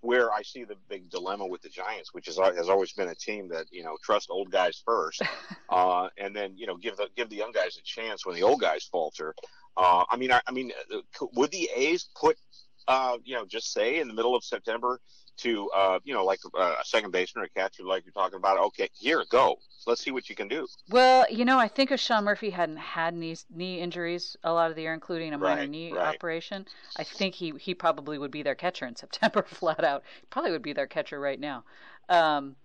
where 0.00 0.30
I 0.32 0.42
see 0.42 0.64
the 0.64 0.76
big 0.88 1.08
dilemma 1.08 1.46
with 1.46 1.62
the 1.62 1.68
Giants, 1.68 2.12
which 2.12 2.28
is 2.28 2.38
has 2.38 2.68
always 2.68 2.92
been 2.92 3.08
a 3.08 3.14
team 3.14 3.48
that 3.48 3.66
you 3.70 3.82
know 3.82 3.96
trust 4.02 4.28
old 4.30 4.50
guys 4.50 4.82
first, 4.84 5.22
uh, 5.68 6.08
and 6.18 6.34
then 6.34 6.56
you 6.56 6.66
know 6.66 6.76
give 6.76 6.96
the 6.96 7.08
give 7.16 7.30
the 7.30 7.36
young 7.36 7.52
guys 7.52 7.78
a 7.78 7.82
chance 7.82 8.24
when 8.24 8.34
the 8.34 8.42
old 8.42 8.60
guys 8.60 8.84
falter. 8.84 9.34
Uh, 9.76 10.04
I 10.08 10.16
mean, 10.16 10.30
I, 10.30 10.40
I, 10.46 10.52
mean, 10.52 10.70
uh, 10.94 11.26
would 11.32 11.50
the 11.50 11.68
A's 11.74 12.08
put 12.14 12.36
uh, 12.86 13.18
you 13.24 13.34
know 13.34 13.44
just 13.46 13.72
say 13.72 14.00
in 14.00 14.08
the 14.08 14.14
middle 14.14 14.36
of 14.36 14.44
September 14.44 15.00
to 15.38 15.70
uh, 15.70 15.98
you 16.04 16.14
know 16.14 16.24
like 16.24 16.40
uh, 16.58 16.76
a 16.80 16.84
second 16.84 17.10
baseman 17.10 17.42
or 17.42 17.46
a 17.46 17.48
catcher 17.50 17.84
like 17.84 18.04
you're 18.04 18.12
talking 18.12 18.36
about? 18.36 18.58
Okay, 18.58 18.88
here 18.92 19.24
go. 19.30 19.56
Let's 19.86 20.02
see 20.02 20.10
what 20.10 20.30
you 20.30 20.34
can 20.34 20.48
do. 20.48 20.66
Well, 20.88 21.26
you 21.30 21.44
know, 21.44 21.58
I 21.58 21.68
think 21.68 21.90
if 21.90 22.00
Sean 22.00 22.24
Murphy 22.24 22.50
hadn't 22.50 22.78
had 22.78 23.14
knee 23.14 23.36
knee 23.54 23.80
injuries 23.80 24.36
a 24.42 24.52
lot 24.52 24.70
of 24.70 24.76
the 24.76 24.82
year, 24.82 24.94
including 24.94 25.34
a 25.34 25.38
minor 25.38 25.62
right, 25.62 25.70
knee 25.70 25.92
right. 25.92 26.14
operation, 26.14 26.66
I 26.96 27.04
think 27.04 27.34
he 27.34 27.52
he 27.58 27.74
probably 27.74 28.18
would 28.18 28.30
be 28.30 28.42
their 28.42 28.54
catcher 28.54 28.86
in 28.86 28.96
September, 29.04 29.42
flat 29.42 29.84
out. 29.84 30.02
Probably 30.30 30.50
would 30.50 30.62
be 30.62 30.72
their 30.72 30.86
catcher 30.86 31.20
right 31.20 31.40
now. 31.40 31.64
Um, 32.08 32.56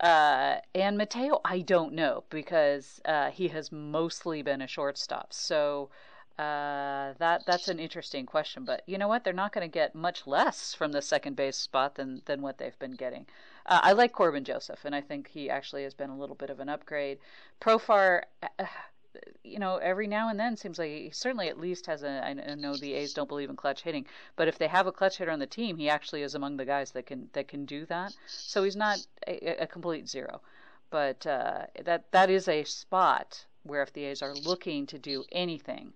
uh, 0.00 0.56
and 0.74 0.96
Mateo, 0.96 1.40
I 1.44 1.60
don't 1.60 1.92
know 1.92 2.24
because 2.30 3.00
uh, 3.04 3.30
he 3.30 3.48
has 3.48 3.70
mostly 3.70 4.42
been 4.42 4.62
a 4.62 4.66
shortstop. 4.66 5.32
So 5.32 5.90
uh, 6.40 7.12
that 7.18 7.44
that's 7.44 7.68
an 7.68 7.78
interesting 7.78 8.24
question, 8.24 8.64
but 8.64 8.82
you 8.86 8.96
know 8.96 9.08
what? 9.08 9.24
They're 9.24 9.34
not 9.34 9.52
going 9.52 9.68
to 9.68 9.72
get 9.72 9.94
much 9.94 10.26
less 10.26 10.72
from 10.72 10.90
the 10.90 11.02
second 11.02 11.36
base 11.36 11.56
spot 11.56 11.96
than 11.96 12.22
than 12.24 12.40
what 12.40 12.56
they've 12.56 12.78
been 12.78 12.94
getting. 12.94 13.26
Uh, 13.66 13.80
I 13.82 13.92
like 13.92 14.12
Corbin 14.12 14.44
Joseph, 14.44 14.86
and 14.86 14.94
I 14.94 15.02
think 15.02 15.28
he 15.28 15.50
actually 15.50 15.82
has 15.82 15.92
been 15.92 16.08
a 16.08 16.16
little 16.16 16.34
bit 16.34 16.48
of 16.48 16.58
an 16.58 16.70
upgrade. 16.70 17.18
Profar, 17.60 18.22
uh, 18.42 18.64
you 19.44 19.58
know, 19.58 19.76
every 19.76 20.06
now 20.06 20.30
and 20.30 20.40
then 20.40 20.56
seems 20.56 20.78
like 20.78 20.88
he 20.88 21.10
certainly 21.12 21.48
at 21.48 21.60
least 21.60 21.84
has 21.84 22.02
a. 22.04 22.24
I 22.24 22.32
know 22.32 22.74
the 22.74 22.94
A's 22.94 23.12
don't 23.12 23.28
believe 23.28 23.50
in 23.50 23.56
clutch 23.56 23.82
hitting, 23.82 24.06
but 24.36 24.48
if 24.48 24.56
they 24.56 24.68
have 24.68 24.86
a 24.86 24.92
clutch 24.92 25.18
hitter 25.18 25.30
on 25.30 25.40
the 25.40 25.46
team, 25.46 25.76
he 25.76 25.90
actually 25.90 26.22
is 26.22 26.34
among 26.34 26.56
the 26.56 26.64
guys 26.64 26.90
that 26.92 27.04
can 27.04 27.28
that 27.34 27.48
can 27.48 27.66
do 27.66 27.84
that. 27.86 28.16
So 28.26 28.64
he's 28.64 28.76
not 28.76 29.06
a, 29.26 29.64
a 29.64 29.66
complete 29.66 30.08
zero, 30.08 30.40
but 30.88 31.26
uh, 31.26 31.66
that 31.84 32.10
that 32.12 32.30
is 32.30 32.48
a 32.48 32.64
spot 32.64 33.44
where 33.62 33.82
if 33.82 33.92
the 33.92 34.04
A's 34.04 34.22
are 34.22 34.34
looking 34.34 34.86
to 34.86 34.98
do 34.98 35.24
anything 35.32 35.92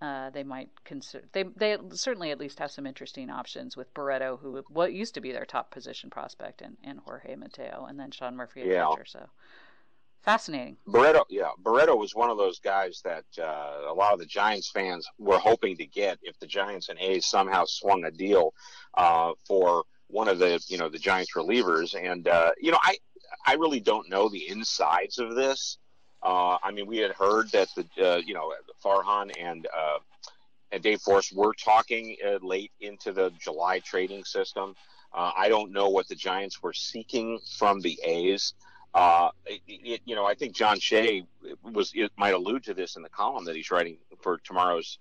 uh, 0.00 0.30
they 0.30 0.44
might 0.44 0.70
consider 0.84 1.24
they 1.32 1.42
they 1.56 1.76
certainly 1.90 2.30
at 2.30 2.38
least 2.38 2.58
have 2.58 2.70
some 2.70 2.86
interesting 2.86 3.30
options 3.30 3.76
with 3.76 3.92
Barreto, 3.94 4.38
who 4.40 4.62
what 4.68 4.92
used 4.92 5.14
to 5.14 5.20
be 5.20 5.32
their 5.32 5.44
top 5.44 5.70
position 5.70 6.08
prospect, 6.08 6.62
and, 6.62 6.76
and 6.84 7.00
Jorge 7.00 7.34
Mateo, 7.34 7.86
and 7.88 7.98
then 7.98 8.10
Sean 8.10 8.36
Murphy 8.36 8.60
at 8.62 8.66
yeah. 8.68 8.88
catcher. 8.88 9.04
So 9.06 9.26
fascinating. 10.22 10.76
Barreto, 10.86 11.24
yeah, 11.28 11.50
Barreto 11.58 11.96
was 11.96 12.14
one 12.14 12.30
of 12.30 12.38
those 12.38 12.60
guys 12.60 13.00
that 13.04 13.24
uh, 13.38 13.90
a 13.90 13.94
lot 13.94 14.12
of 14.12 14.20
the 14.20 14.26
Giants 14.26 14.70
fans 14.70 15.08
were 15.18 15.38
hoping 15.38 15.76
to 15.78 15.86
get 15.86 16.18
if 16.22 16.38
the 16.38 16.46
Giants 16.46 16.88
and 16.90 16.98
A's 17.00 17.26
somehow 17.26 17.64
swung 17.64 18.04
a 18.04 18.10
deal 18.10 18.54
uh, 18.94 19.32
for 19.46 19.84
one 20.06 20.28
of 20.28 20.38
the 20.38 20.62
you 20.68 20.78
know 20.78 20.88
the 20.88 20.98
Giants 20.98 21.32
relievers, 21.34 21.94
and 22.00 22.28
uh, 22.28 22.52
you 22.60 22.70
know 22.70 22.78
I 22.82 22.98
I 23.46 23.54
really 23.54 23.80
don't 23.80 24.08
know 24.08 24.28
the 24.28 24.48
insides 24.48 25.18
of 25.18 25.34
this. 25.34 25.78
Uh, 26.28 26.58
I 26.62 26.72
mean, 26.72 26.86
we 26.86 26.98
had 26.98 27.12
heard 27.12 27.50
that 27.52 27.70
the 27.74 27.86
uh, 28.06 28.16
you 28.16 28.34
know 28.34 28.52
Farhan 28.84 29.32
and 29.40 29.66
uh, 29.66 29.98
and 30.70 30.82
Dave 30.82 31.00
Forst 31.00 31.34
were 31.34 31.54
talking 31.54 32.16
uh, 32.22 32.38
late 32.42 32.70
into 32.82 33.14
the 33.14 33.32
July 33.40 33.78
trading 33.78 34.24
system. 34.24 34.76
Uh, 35.14 35.30
I 35.34 35.48
don't 35.48 35.72
know 35.72 35.88
what 35.88 36.06
the 36.06 36.14
Giants 36.14 36.62
were 36.62 36.74
seeking 36.74 37.38
from 37.56 37.80
the 37.80 37.98
A's. 38.04 38.52
Uh, 38.92 39.30
it, 39.46 39.62
it, 39.66 40.00
you 40.04 40.14
know, 40.14 40.26
I 40.26 40.34
think 40.34 40.54
John 40.54 40.78
Shea 40.78 41.24
was 41.62 41.92
it 41.94 42.12
might 42.18 42.34
allude 42.34 42.62
to 42.64 42.74
this 42.74 42.96
in 42.96 43.02
the 43.02 43.08
column 43.08 43.46
that 43.46 43.56
he's 43.56 43.70
writing 43.70 43.96
for 44.20 44.36
tomorrow's 44.44 44.98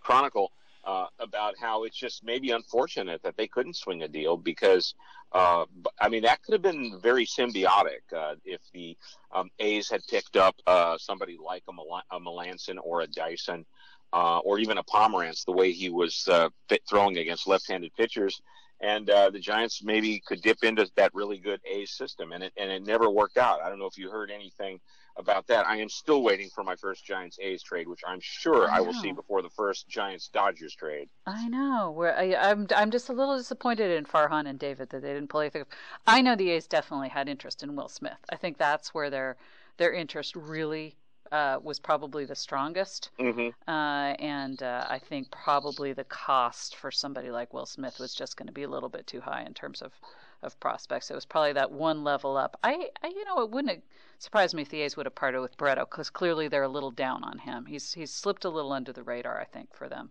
Chronicle 0.00 0.50
uh, 0.88 1.06
about 1.18 1.54
how 1.60 1.84
it's 1.84 1.96
just 1.96 2.24
maybe 2.24 2.50
unfortunate 2.50 3.22
that 3.22 3.36
they 3.36 3.46
couldn't 3.46 3.76
swing 3.76 4.02
a 4.02 4.08
deal 4.08 4.38
because, 4.38 4.94
uh, 5.32 5.66
I 6.00 6.08
mean, 6.08 6.22
that 6.22 6.42
could 6.42 6.54
have 6.54 6.62
been 6.62 6.98
very 7.02 7.26
symbiotic 7.26 8.10
uh, 8.16 8.36
if 8.46 8.62
the 8.72 8.96
um, 9.30 9.50
A's 9.58 9.90
had 9.90 10.00
picked 10.08 10.36
up 10.36 10.56
uh, 10.66 10.96
somebody 10.96 11.36
like 11.44 11.62
a, 11.68 11.72
Mel- 11.74 12.02
a 12.10 12.18
Melancon 12.18 12.78
or 12.82 13.02
a 13.02 13.06
Dyson. 13.06 13.66
Uh, 14.10 14.38
or 14.38 14.58
even 14.58 14.78
a 14.78 14.82
Pomeranz, 14.82 15.44
the 15.44 15.52
way 15.52 15.70
he 15.70 15.90
was 15.90 16.26
uh, 16.28 16.48
throwing 16.88 17.18
against 17.18 17.46
left-handed 17.46 17.94
pitchers, 17.94 18.40
and 18.80 19.04
the 19.06 19.38
Giants 19.38 19.82
maybe 19.84 20.18
could 20.26 20.40
dip 20.40 20.64
into 20.64 20.88
that 20.96 21.14
really 21.14 21.36
good 21.36 21.60
A's 21.70 21.90
system, 21.90 22.32
and 22.32 22.42
it 22.42 22.54
and 22.56 22.70
it 22.70 22.86
never 22.86 23.10
worked 23.10 23.36
out. 23.36 23.60
I 23.60 23.68
don't 23.68 23.78
know 23.78 23.84
if 23.84 23.98
you 23.98 24.10
heard 24.10 24.30
anything 24.30 24.80
about 25.18 25.46
that. 25.48 25.66
I 25.66 25.76
am 25.78 25.88
still 25.88 26.22
waiting 26.22 26.48
for 26.54 26.64
my 26.64 26.76
first 26.76 27.04
Giants 27.04 27.38
A's 27.40 27.62
trade, 27.62 27.88
which 27.88 28.02
I'm 28.06 28.20
sure 28.20 28.70
I, 28.70 28.78
I 28.78 28.80
will 28.80 28.94
see 28.94 29.12
before 29.12 29.42
the 29.42 29.50
first 29.50 29.88
Giants 29.88 30.28
Dodgers 30.28 30.74
trade. 30.74 31.08
I 31.26 31.48
know. 31.48 31.92
Where 31.94 32.16
I, 32.16 32.24
am 32.24 32.66
I'm, 32.70 32.76
I'm 32.76 32.90
just 32.90 33.08
a 33.08 33.12
little 33.12 33.36
disappointed 33.36 33.90
in 33.90 34.04
Farhan 34.04 34.48
and 34.48 34.58
David 34.58 34.90
that 34.90 35.02
they 35.02 35.12
didn't 35.12 35.28
pull 35.28 35.40
anything. 35.40 35.64
I 36.06 36.22
know 36.22 36.36
the 36.36 36.50
A's 36.50 36.66
definitely 36.66 37.08
had 37.08 37.28
interest 37.28 37.62
in 37.62 37.76
Will 37.76 37.88
Smith. 37.88 38.18
I 38.30 38.36
think 38.36 38.58
that's 38.58 38.94
where 38.94 39.10
their 39.10 39.36
their 39.76 39.92
interest 39.92 40.34
really 40.34 40.96
uh, 41.32 41.58
was 41.62 41.78
probably 41.78 42.24
the 42.24 42.34
strongest. 42.34 43.10
Mm-hmm. 43.18 43.48
Uh, 43.70 44.14
and 44.14 44.62
uh, 44.62 44.86
I 44.88 44.98
think 44.98 45.30
probably 45.30 45.92
the 45.92 46.04
cost 46.04 46.76
for 46.76 46.90
somebody 46.90 47.30
like 47.30 47.52
Will 47.52 47.66
Smith 47.66 47.98
was 47.98 48.14
just 48.14 48.36
going 48.36 48.46
to 48.46 48.52
be 48.52 48.62
a 48.62 48.68
little 48.68 48.88
bit 48.88 49.06
too 49.06 49.20
high 49.20 49.42
in 49.42 49.54
terms 49.54 49.82
of, 49.82 49.92
of 50.42 50.58
prospects. 50.60 51.10
It 51.10 51.14
was 51.14 51.26
probably 51.26 51.52
that 51.54 51.70
one 51.70 52.04
level 52.04 52.36
up. 52.36 52.58
I, 52.62 52.90
I 53.02 53.08
you 53.08 53.24
know, 53.24 53.42
it 53.42 53.50
wouldn't 53.50 53.82
surprise 54.18 54.54
me 54.54 54.62
if 54.62 54.68
the 54.68 54.82
A's 54.82 54.96
would 54.96 55.06
have 55.06 55.14
parted 55.14 55.40
with 55.40 55.56
Barreto 55.56 55.84
because 55.84 56.10
clearly 56.10 56.48
they're 56.48 56.62
a 56.62 56.68
little 56.68 56.90
down 56.90 57.24
on 57.24 57.38
him. 57.38 57.66
He's 57.66 57.92
he's 57.92 58.12
slipped 58.12 58.44
a 58.44 58.50
little 58.50 58.72
under 58.72 58.92
the 58.92 59.02
radar, 59.02 59.40
I 59.40 59.44
think, 59.44 59.74
for 59.74 59.88
them. 59.88 60.10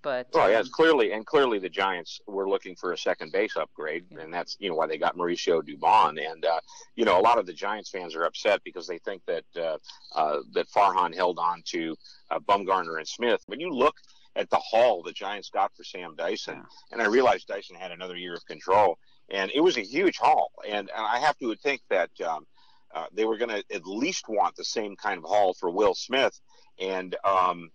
But 0.00 0.28
oh 0.34 0.46
yeah, 0.46 0.60
um, 0.60 0.68
clearly 0.72 1.12
and 1.12 1.26
clearly 1.26 1.58
the 1.58 1.68
Giants 1.68 2.20
were 2.26 2.48
looking 2.48 2.76
for 2.76 2.92
a 2.92 2.98
second 2.98 3.32
base 3.32 3.56
upgrade, 3.56 4.04
yeah. 4.10 4.20
and 4.20 4.32
that's 4.32 4.56
you 4.60 4.68
know 4.68 4.76
why 4.76 4.86
they 4.86 4.96
got 4.96 5.16
Mauricio 5.16 5.60
Dubon. 5.60 6.24
And 6.24 6.44
uh, 6.44 6.60
you 6.94 7.04
know 7.04 7.18
a 7.18 7.22
lot 7.22 7.38
of 7.38 7.46
the 7.46 7.52
Giants 7.52 7.90
fans 7.90 8.14
are 8.14 8.24
upset 8.24 8.62
because 8.64 8.86
they 8.86 8.98
think 8.98 9.22
that 9.26 9.44
uh, 9.56 9.78
uh, 10.14 10.38
that 10.52 10.68
Farhan 10.68 11.14
held 11.14 11.38
on 11.38 11.62
to 11.66 11.96
uh, 12.30 12.38
Bumgarner 12.38 12.98
and 12.98 13.08
Smith. 13.08 13.42
When 13.46 13.58
you 13.58 13.70
look 13.70 13.96
at 14.36 14.48
the 14.50 14.56
haul 14.56 15.02
the 15.02 15.12
Giants 15.12 15.50
got 15.50 15.74
for 15.74 15.82
Sam 15.82 16.14
Dyson, 16.16 16.58
yeah. 16.58 16.92
and 16.92 17.02
I 17.02 17.06
realized 17.06 17.48
Dyson 17.48 17.74
had 17.74 17.90
another 17.90 18.16
year 18.16 18.34
of 18.34 18.46
control, 18.46 18.98
and 19.28 19.50
it 19.54 19.60
was 19.60 19.76
a 19.76 19.82
huge 19.82 20.16
haul. 20.16 20.52
And, 20.66 20.90
and 20.94 21.06
I 21.06 21.18
have 21.18 21.36
to 21.38 21.54
think 21.56 21.82
that 21.90 22.10
um, 22.20 22.46
uh, 22.94 23.06
they 23.12 23.24
were 23.24 23.36
going 23.36 23.50
to 23.50 23.64
at 23.72 23.86
least 23.86 24.28
want 24.28 24.56
the 24.56 24.64
same 24.64 24.96
kind 24.96 25.18
of 25.18 25.24
haul 25.24 25.54
for 25.54 25.70
Will 25.70 25.94
Smith, 25.94 26.38
and 26.80 27.16
um, 27.24 27.70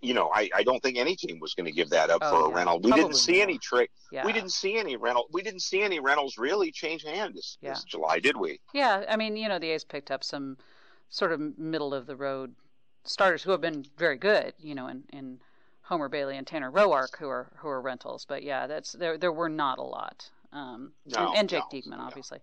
you 0.00 0.12
know, 0.12 0.30
I, 0.34 0.50
I 0.54 0.62
don't 0.62 0.82
think 0.82 0.98
any 0.98 1.16
team 1.16 1.40
was 1.40 1.54
going 1.54 1.66
to 1.66 1.72
give 1.72 1.90
that 1.90 2.10
up 2.10 2.18
oh, 2.22 2.30
for 2.30 2.48
yeah. 2.48 2.52
a 2.52 2.56
rental. 2.56 2.80
We 2.80 2.90
Probably 2.90 3.04
didn't 3.04 3.16
see 3.16 3.40
any 3.40 3.58
trade. 3.58 3.88
Yeah. 4.12 4.26
We 4.26 4.32
didn't 4.32 4.52
see 4.52 4.76
any 4.76 4.96
rental. 4.96 5.26
We 5.32 5.42
didn't 5.42 5.62
see 5.62 5.82
any 5.82 5.98
rentals 5.98 6.36
really 6.36 6.70
change 6.70 7.04
hands 7.04 7.34
this, 7.34 7.58
Yeah. 7.62 7.70
this 7.70 7.84
July, 7.84 8.18
did 8.18 8.36
we? 8.36 8.60
Yeah, 8.74 9.04
I 9.08 9.16
mean, 9.16 9.36
you 9.36 9.48
know, 9.48 9.58
the 9.58 9.70
A's 9.70 9.82
picked 9.82 10.10
up 10.10 10.22
some 10.22 10.58
sort 11.08 11.32
of 11.32 11.58
middle 11.58 11.94
of 11.94 12.06
the 12.06 12.16
road 12.16 12.54
starters 13.04 13.42
who 13.42 13.50
have 13.52 13.60
been 13.60 13.86
very 13.96 14.16
good, 14.16 14.52
you 14.58 14.74
know, 14.74 14.88
in, 14.88 15.04
in 15.12 15.38
Homer 15.82 16.08
Bailey 16.08 16.36
and 16.36 16.46
Tanner 16.46 16.70
Roark 16.70 17.16
who 17.18 17.28
are 17.28 17.50
who 17.56 17.68
are 17.68 17.80
rentals. 17.80 18.24
But 18.26 18.42
yeah, 18.42 18.66
that's 18.66 18.92
there 18.92 19.18
there 19.18 19.32
were 19.32 19.48
not 19.48 19.78
a 19.78 19.82
lot. 19.82 20.30
Um, 20.54 20.92
No, 21.06 21.18
and, 21.28 21.36
and 21.36 21.48
Jake 21.48 21.62
no, 21.64 21.68
Diekman, 21.70 21.98
no. 21.98 22.02
obviously. 22.02 22.38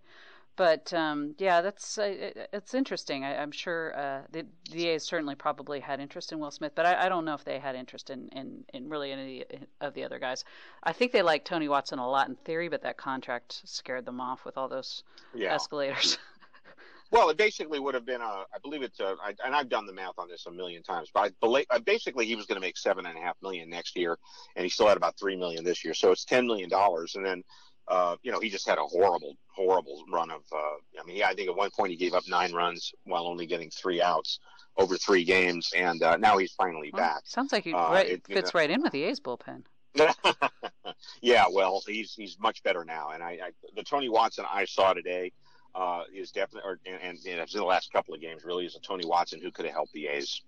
But 0.54 0.92
um, 0.92 1.34
yeah, 1.38 1.62
that's 1.62 1.96
uh, 1.98 2.02
it- 2.02 2.48
it's 2.52 2.74
interesting. 2.74 3.24
I, 3.24 3.36
I'm 3.42 3.52
sure 3.52 3.96
uh, 3.98 4.22
the, 4.30 4.46
the 4.70 4.88
A's 4.88 5.02
certainly 5.02 5.34
probably 5.34 5.80
had 5.80 5.98
interest 5.98 6.30
in 6.30 6.38
Will 6.40 6.50
Smith, 6.50 6.72
but 6.74 6.84
I, 6.84 7.06
I 7.06 7.08
don't 7.08 7.24
know 7.24 7.34
if 7.34 7.44
they 7.44 7.58
had 7.58 7.74
interest 7.74 8.10
in, 8.10 8.28
in, 8.28 8.64
in 8.74 8.88
really 8.90 9.12
any 9.12 9.44
of 9.80 9.94
the 9.94 10.04
other 10.04 10.18
guys. 10.18 10.44
I 10.82 10.92
think 10.92 11.12
they 11.12 11.22
liked 11.22 11.46
Tony 11.46 11.68
Watson 11.68 11.98
a 11.98 12.08
lot 12.08 12.28
in 12.28 12.36
theory, 12.36 12.68
but 12.68 12.82
that 12.82 12.98
contract 12.98 13.62
scared 13.64 14.04
them 14.04 14.20
off 14.20 14.44
with 14.44 14.58
all 14.58 14.68
those 14.68 15.04
Yeah. 15.34 15.54
escalators. 15.54 16.18
Well, 17.10 17.28
it 17.28 17.36
basically 17.36 17.78
would 17.78 17.94
have 17.94 18.06
been 18.06 18.22
a, 18.22 18.24
I 18.24 18.58
believe 18.62 18.82
it's 18.82 18.98
a, 18.98 19.16
I, 19.22 19.34
and 19.44 19.54
I've 19.54 19.68
done 19.68 19.84
the 19.84 19.92
math 19.92 20.14
on 20.16 20.28
this 20.28 20.46
a 20.46 20.50
million 20.50 20.82
times, 20.82 21.10
but 21.12 21.34
I 21.42 21.64
uh, 21.68 21.78
basically 21.80 22.24
he 22.24 22.36
was 22.36 22.46
going 22.46 22.56
to 22.56 22.66
make 22.66 22.78
seven 22.78 23.04
and 23.04 23.18
a 23.18 23.20
half 23.20 23.36
million 23.42 23.68
next 23.68 23.96
year, 23.96 24.16
and 24.56 24.64
he 24.64 24.70
still 24.70 24.88
had 24.88 24.96
about 24.96 25.18
three 25.18 25.36
million 25.36 25.62
this 25.62 25.84
year, 25.84 25.92
so 25.92 26.10
it's 26.10 26.24
ten 26.24 26.46
million 26.46 26.70
dollars, 26.70 27.14
and 27.14 27.24
then, 27.24 27.44
uh, 27.88 28.16
you 28.22 28.30
know, 28.32 28.40
he 28.40 28.48
just 28.48 28.66
had 28.68 28.78
a 28.78 28.82
horrible, 28.84 29.36
horrible 29.48 30.04
run 30.10 30.30
of, 30.30 30.42
uh, 30.52 30.56
I 31.00 31.04
mean, 31.06 31.16
yeah, 31.16 31.28
I 31.28 31.34
think 31.34 31.48
at 31.48 31.56
one 31.56 31.70
point 31.70 31.90
he 31.90 31.96
gave 31.96 32.14
up 32.14 32.24
nine 32.28 32.52
runs 32.52 32.92
while 33.04 33.26
only 33.26 33.46
getting 33.46 33.70
three 33.70 34.00
outs 34.00 34.38
over 34.76 34.96
three 34.96 35.24
games, 35.24 35.70
and 35.76 36.02
uh, 36.02 36.16
now 36.16 36.38
he's 36.38 36.52
finally 36.52 36.90
Well, 36.92 37.02
back. 37.02 37.22
sounds 37.26 37.52
like 37.52 37.64
he 37.64 37.74
Uh, 37.74 37.90
right, 37.92 38.06
it- 38.08 38.26
fits 38.26 38.54
know- 38.54 38.58
right 38.60 38.70
in 38.70 38.82
with 38.82 38.92
the 38.92 39.04
A's 39.04 39.20
bullpen. 39.20 39.64
yeah, 41.20 41.44
well, 41.50 41.82
he's 41.86 42.14
he's 42.14 42.38
much 42.40 42.62
better 42.62 42.82
now, 42.82 43.10
and 43.10 43.22
I, 43.22 43.30
I 43.32 43.50
the 43.76 43.82
Tony 43.82 44.08
Watson 44.08 44.46
I 44.50 44.64
saw 44.64 44.94
today 44.94 45.32
uh, 45.74 46.04
is 46.14 46.30
definitely, 46.30 46.70
or, 46.70 46.78
and, 46.86 46.98
and, 47.02 47.18
and 47.26 47.40
in 47.40 47.46
the 47.60 47.64
last 47.64 47.92
couple 47.92 48.14
of 48.14 48.20
games, 48.22 48.42
really 48.44 48.64
is 48.64 48.74
a 48.74 48.80
Tony 48.80 49.04
Watson 49.06 49.38
who 49.42 49.50
could 49.50 49.66
have 49.66 49.74
helped 49.74 49.92
the 49.92 50.06
A's. 50.06 50.40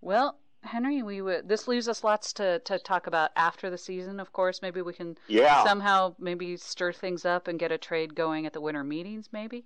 Well, 0.00 0.38
Henry, 0.66 1.02
we 1.02 1.22
would, 1.22 1.48
this 1.48 1.66
leaves 1.68 1.88
us 1.88 2.04
lots 2.04 2.32
to, 2.34 2.58
to 2.60 2.78
talk 2.78 3.06
about 3.06 3.30
after 3.36 3.70
the 3.70 3.78
season. 3.78 4.20
Of 4.20 4.32
course, 4.32 4.62
maybe 4.62 4.82
we 4.82 4.92
can 4.92 5.16
Yeah, 5.28 5.54
somehow 5.54 6.14
maybe 6.18 6.56
stir 6.56 6.92
things 6.92 7.24
up 7.24 7.48
and 7.48 7.58
get 7.58 7.72
a 7.72 7.78
trade 7.78 8.14
going 8.14 8.46
at 8.46 8.52
the 8.52 8.60
winter 8.60 8.84
meetings. 8.84 9.28
Maybe 9.32 9.64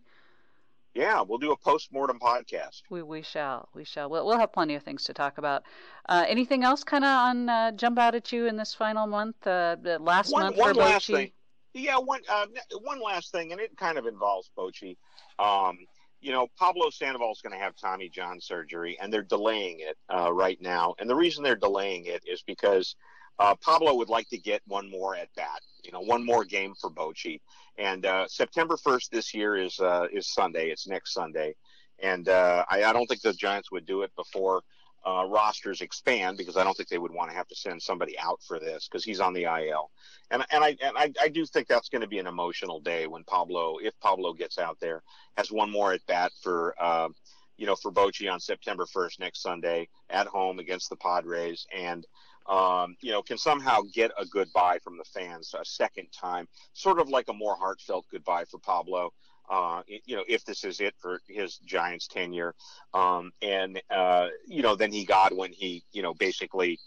yeah, 0.94 1.20
we'll 1.22 1.38
do 1.38 1.52
a 1.52 1.56
post 1.56 1.92
mortem 1.92 2.18
podcast. 2.18 2.82
we 2.90 3.02
we 3.02 3.22
shall 3.22 3.68
we 3.74 3.84
shall. 3.84 4.10
We'll, 4.10 4.26
we'll 4.26 4.38
have 4.38 4.52
plenty 4.52 4.74
of 4.74 4.82
things 4.82 5.04
to 5.04 5.14
talk 5.14 5.38
about. 5.38 5.62
Uh, 6.08 6.24
anything 6.28 6.64
else 6.64 6.82
kind 6.84 7.04
of 7.04 7.10
on 7.10 7.48
uh, 7.48 7.72
jump 7.72 7.98
out 7.98 8.14
at 8.14 8.32
you 8.32 8.46
in 8.46 8.56
this 8.56 8.74
final 8.74 9.06
month? 9.06 9.46
Uh, 9.46 9.76
the 9.80 9.98
last 9.98 10.36
One 10.36 10.40
month 10.40 10.56
one 10.56 10.74
for 10.74 10.74
last 10.74 11.10
Bochy? 11.10 11.12
thing. 11.12 11.32
Yeah, 11.74 11.98
one 11.98 12.20
uh, 12.28 12.46
one 12.82 13.00
last 13.00 13.30
thing, 13.32 13.52
and 13.52 13.60
it 13.60 13.76
kind 13.76 13.98
of 13.98 14.06
involves 14.06 14.50
Bochy. 14.56 14.96
Um, 15.38 15.78
you 16.20 16.32
know, 16.32 16.48
Pablo 16.58 16.90
Sandoval's 16.90 17.40
going 17.40 17.56
to 17.56 17.62
have 17.62 17.74
Tommy 17.76 18.08
John 18.08 18.40
surgery, 18.40 18.98
and 19.00 19.12
they're 19.12 19.22
delaying 19.22 19.80
it 19.80 19.96
uh, 20.14 20.32
right 20.32 20.60
now. 20.60 20.94
And 20.98 21.08
the 21.08 21.14
reason 21.14 21.42
they're 21.42 21.56
delaying 21.56 22.06
it 22.06 22.22
is 22.26 22.42
because 22.42 22.94
uh, 23.38 23.54
Pablo 23.56 23.94
would 23.94 24.10
like 24.10 24.28
to 24.28 24.38
get 24.38 24.60
one 24.66 24.90
more 24.90 25.16
at 25.16 25.28
bat. 25.34 25.60
You 25.82 25.92
know, 25.92 26.00
one 26.00 26.24
more 26.24 26.44
game 26.44 26.74
for 26.78 26.90
Bochy. 26.90 27.40
And 27.78 28.04
uh, 28.04 28.26
September 28.28 28.76
1st 28.76 29.08
this 29.08 29.32
year 29.32 29.56
is 29.56 29.80
uh, 29.80 30.06
is 30.12 30.32
Sunday. 30.32 30.68
It's 30.68 30.86
next 30.86 31.14
Sunday, 31.14 31.54
and 31.98 32.28
uh, 32.28 32.64
I, 32.68 32.84
I 32.84 32.92
don't 32.92 33.06
think 33.06 33.22
the 33.22 33.32
Giants 33.32 33.72
would 33.72 33.86
do 33.86 34.02
it 34.02 34.14
before 34.14 34.62
uh, 35.06 35.24
rosters 35.28 35.80
expand 35.80 36.36
because 36.36 36.56
I 36.56 36.64
don't 36.64 36.76
think 36.76 36.88
they 36.88 36.98
would 36.98 37.12
want 37.12 37.30
to 37.30 37.36
have 37.36 37.48
to 37.48 37.54
send 37.54 37.82
somebody 37.82 38.18
out 38.18 38.40
for 38.46 38.58
this 38.58 38.88
because 38.88 39.04
he's 39.04 39.20
on 39.20 39.32
the 39.32 39.44
IL. 39.44 39.90
And 40.30 40.44
and 40.50 40.64
I 40.64 40.76
and 40.82 40.96
I, 40.96 41.12
I 41.20 41.28
do 41.28 41.44
think 41.46 41.68
that's 41.68 41.88
going 41.88 42.02
to 42.02 42.08
be 42.08 42.18
an 42.18 42.26
emotional 42.26 42.80
day 42.80 43.06
when 43.06 43.24
Pablo, 43.24 43.78
if 43.82 43.98
Pablo 44.00 44.32
gets 44.32 44.58
out 44.58 44.78
there, 44.80 45.02
has 45.36 45.50
one 45.50 45.70
more 45.70 45.92
at 45.92 46.06
bat 46.06 46.32
for. 46.42 46.74
Uh, 46.78 47.08
you 47.56 47.66
know, 47.66 47.76
for 47.76 47.92
Bochy 47.92 48.32
on 48.32 48.40
September 48.40 48.86
1st 48.86 49.20
next 49.20 49.42
Sunday 49.42 49.86
at 50.08 50.26
home 50.26 50.60
against 50.60 50.88
the 50.88 50.96
Padres, 50.96 51.66
and 51.76 52.06
um, 52.46 52.96
you 53.00 53.12
know, 53.12 53.22
can 53.22 53.38
somehow 53.38 53.82
get 53.92 54.10
a 54.18 54.26
goodbye 54.26 54.78
from 54.82 54.96
the 54.96 55.04
fans 55.04 55.54
a 55.58 55.64
second 55.64 56.08
time, 56.10 56.48
sort 56.72 56.98
of 56.98 57.08
like 57.08 57.28
a 57.28 57.32
more 57.32 57.54
heartfelt 57.54 58.06
goodbye 58.10 58.44
for 58.50 58.58
Pablo. 58.58 59.12
Uh, 59.50 59.82
you 60.04 60.14
know, 60.14 60.22
if 60.28 60.44
this 60.44 60.62
is 60.62 60.80
it 60.80 60.94
for 60.98 61.20
his 61.26 61.56
Giants 61.58 62.06
tenure, 62.06 62.54
um, 62.94 63.32
and 63.42 63.82
uh, 63.90 64.28
you 64.46 64.62
know, 64.62 64.76
then 64.76 64.92
he 64.92 65.04
got 65.04 65.36
when 65.36 65.52
he, 65.52 65.82
you 65.90 66.02
know, 66.02 66.14
basically 66.14 66.78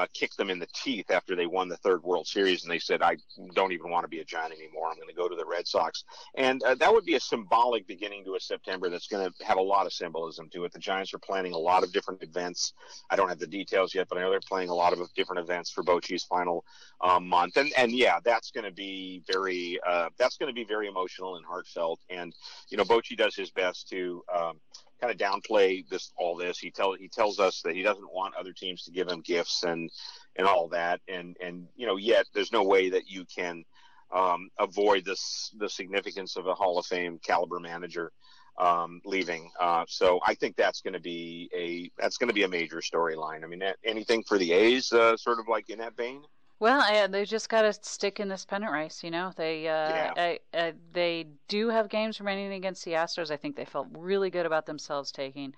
uh, 0.00 0.06
kicked 0.14 0.38
them 0.38 0.48
in 0.48 0.58
the 0.58 0.68
teeth 0.72 1.10
after 1.10 1.36
they 1.36 1.44
won 1.44 1.68
the 1.68 1.76
third 1.76 2.02
World 2.02 2.26
Series, 2.26 2.62
and 2.62 2.70
they 2.70 2.78
said, 2.78 3.02
"I 3.02 3.16
don't 3.54 3.72
even 3.72 3.90
want 3.90 4.04
to 4.04 4.08
be 4.08 4.20
a 4.20 4.24
Giant 4.24 4.54
anymore. 4.54 4.88
I'm 4.88 4.96
going 4.96 5.08
to 5.08 5.14
go 5.14 5.28
to 5.28 5.36
the 5.36 5.44
Red 5.44 5.68
Sox." 5.68 6.04
And 6.36 6.62
uh, 6.62 6.74
that 6.76 6.92
would 6.92 7.04
be 7.04 7.16
a 7.16 7.20
symbolic 7.20 7.86
beginning 7.86 8.24
to 8.24 8.34
a 8.34 8.40
September 8.40 8.88
that's 8.88 9.08
going 9.08 9.30
to 9.30 9.44
have 9.44 9.58
a 9.58 9.62
lot 9.62 9.84
of 9.84 9.92
symbolism 9.92 10.48
to 10.54 10.64
it. 10.64 10.72
The 10.72 10.78
Giants 10.78 11.12
are 11.12 11.18
planning 11.18 11.52
a 11.52 11.58
lot 11.58 11.82
of 11.82 11.92
different 11.92 12.22
events. 12.22 12.72
I 13.10 13.16
don't 13.16 13.28
have 13.28 13.38
the 13.38 13.46
details 13.46 13.94
yet, 13.94 14.08
but 14.08 14.16
I 14.16 14.22
know 14.22 14.30
they're 14.30 14.40
playing 14.40 14.70
a 14.70 14.74
lot 14.74 14.94
of 14.94 15.00
different 15.14 15.40
events 15.40 15.70
for 15.70 15.84
Bochy's 15.84 16.24
final 16.24 16.64
um, 17.02 17.28
month. 17.28 17.58
And 17.58 17.70
and 17.76 17.92
yeah, 17.92 18.20
that's 18.24 18.50
going 18.50 18.64
to 18.64 18.72
be 18.72 19.22
very 19.30 19.78
uh, 19.86 20.08
that's 20.16 20.38
going 20.38 20.48
to 20.48 20.54
be 20.54 20.64
very 20.64 20.88
emotional 20.88 21.36
and 21.36 21.44
heartfelt. 21.44 22.00
And 22.08 22.34
you 22.70 22.78
know, 22.78 22.84
Bochy 22.84 23.16
does 23.16 23.34
his 23.34 23.50
best 23.50 23.88
to. 23.90 24.24
Um, 24.34 24.60
kind 25.00 25.12
of 25.12 25.18
downplay 25.18 25.86
this 25.88 26.12
all 26.18 26.36
this 26.36 26.58
he 26.58 26.70
tell 26.70 26.94
he 26.94 27.08
tells 27.08 27.38
us 27.38 27.62
that 27.62 27.74
he 27.74 27.82
doesn't 27.82 28.12
want 28.12 28.34
other 28.34 28.52
teams 28.52 28.84
to 28.84 28.90
give 28.90 29.08
him 29.08 29.20
gifts 29.20 29.62
and 29.62 29.90
and 30.36 30.46
all 30.46 30.68
that 30.68 31.00
and 31.08 31.36
and 31.42 31.66
you 31.76 31.86
know 31.86 31.96
yet 31.96 32.26
there's 32.34 32.52
no 32.52 32.62
way 32.62 32.90
that 32.90 33.08
you 33.08 33.24
can 33.24 33.64
um, 34.12 34.50
avoid 34.58 35.04
this 35.04 35.54
the 35.58 35.68
significance 35.68 36.36
of 36.36 36.46
a 36.46 36.54
Hall 36.54 36.78
of 36.78 36.86
Fame 36.86 37.18
caliber 37.24 37.60
manager 37.60 38.12
um, 38.58 39.00
leaving. 39.04 39.50
Uh, 39.58 39.84
so 39.88 40.20
I 40.26 40.34
think 40.34 40.56
that's 40.56 40.80
going 40.80 40.94
to 40.94 41.00
be 41.00 41.50
a 41.54 41.90
that's 42.00 42.16
going 42.16 42.28
to 42.28 42.34
be 42.34 42.42
a 42.42 42.48
major 42.48 42.78
storyline. 42.78 43.44
I 43.44 43.46
mean, 43.46 43.62
anything 43.84 44.22
for 44.24 44.38
the 44.38 44.52
A's, 44.52 44.92
uh, 44.92 45.16
sort 45.16 45.38
of 45.38 45.48
like 45.48 45.70
in 45.70 45.78
that 45.78 45.96
vein. 45.96 46.22
Well, 46.60 46.82
I, 46.82 47.06
they 47.06 47.24
just 47.24 47.48
got 47.48 47.62
to 47.62 47.72
stick 47.72 48.20
in 48.20 48.28
this 48.28 48.44
pennant 48.44 48.70
race. 48.70 49.02
You 49.02 49.10
know, 49.10 49.32
they 49.34 49.66
uh, 49.66 49.88
yeah. 49.88 50.12
I, 50.14 50.38
I, 50.52 50.74
they 50.92 51.26
do 51.48 51.70
have 51.70 51.88
games 51.88 52.20
remaining 52.20 52.52
against 52.52 52.84
the 52.84 52.92
Astros. 52.92 53.30
I 53.30 53.38
think 53.38 53.56
they 53.56 53.64
felt 53.64 53.88
really 53.96 54.28
good 54.28 54.44
about 54.44 54.66
themselves 54.66 55.10
taking 55.10 55.54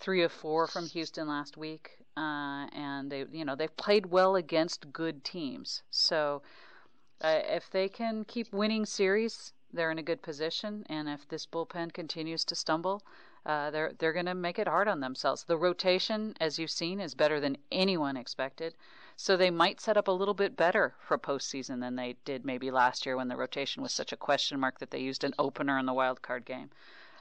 three 0.00 0.22
of 0.22 0.32
four 0.32 0.66
from 0.66 0.88
Houston 0.88 1.28
last 1.28 1.56
week, 1.56 1.98
uh, 2.16 2.66
and 2.72 3.12
they 3.12 3.26
you 3.30 3.44
know 3.44 3.54
they've 3.54 3.76
played 3.76 4.06
well 4.06 4.34
against 4.34 4.92
good 4.92 5.22
teams. 5.22 5.84
So 5.90 6.42
uh, 7.20 7.42
if 7.44 7.70
they 7.70 7.88
can 7.88 8.24
keep 8.24 8.52
winning 8.52 8.86
series, 8.86 9.52
they're 9.72 9.92
in 9.92 9.98
a 9.98 10.02
good 10.02 10.20
position. 10.20 10.84
And 10.88 11.08
if 11.08 11.28
this 11.28 11.46
bullpen 11.46 11.92
continues 11.92 12.44
to 12.46 12.56
stumble, 12.56 13.04
uh, 13.46 13.70
they're 13.70 13.92
they're 13.98 14.12
going 14.12 14.26
to 14.26 14.34
make 14.34 14.58
it 14.58 14.66
hard 14.66 14.88
on 14.88 14.98
themselves. 14.98 15.44
The 15.44 15.56
rotation, 15.56 16.34
as 16.40 16.58
you've 16.58 16.72
seen, 16.72 16.98
is 16.98 17.14
better 17.14 17.38
than 17.38 17.56
anyone 17.70 18.16
expected. 18.16 18.74
So 19.20 19.36
they 19.36 19.50
might 19.50 19.82
set 19.82 19.98
up 19.98 20.08
a 20.08 20.12
little 20.12 20.32
bit 20.32 20.56
better 20.56 20.94
for 20.98 21.18
postseason 21.18 21.80
than 21.80 21.94
they 21.94 22.16
did 22.24 22.46
maybe 22.46 22.70
last 22.70 23.04
year 23.04 23.18
when 23.18 23.28
the 23.28 23.36
rotation 23.36 23.82
was 23.82 23.92
such 23.92 24.14
a 24.14 24.16
question 24.16 24.58
mark 24.58 24.78
that 24.78 24.92
they 24.92 24.98
used 24.98 25.24
an 25.24 25.34
opener 25.38 25.78
in 25.78 25.84
the 25.84 25.92
wild 25.92 26.22
card 26.22 26.46
game. 26.46 26.70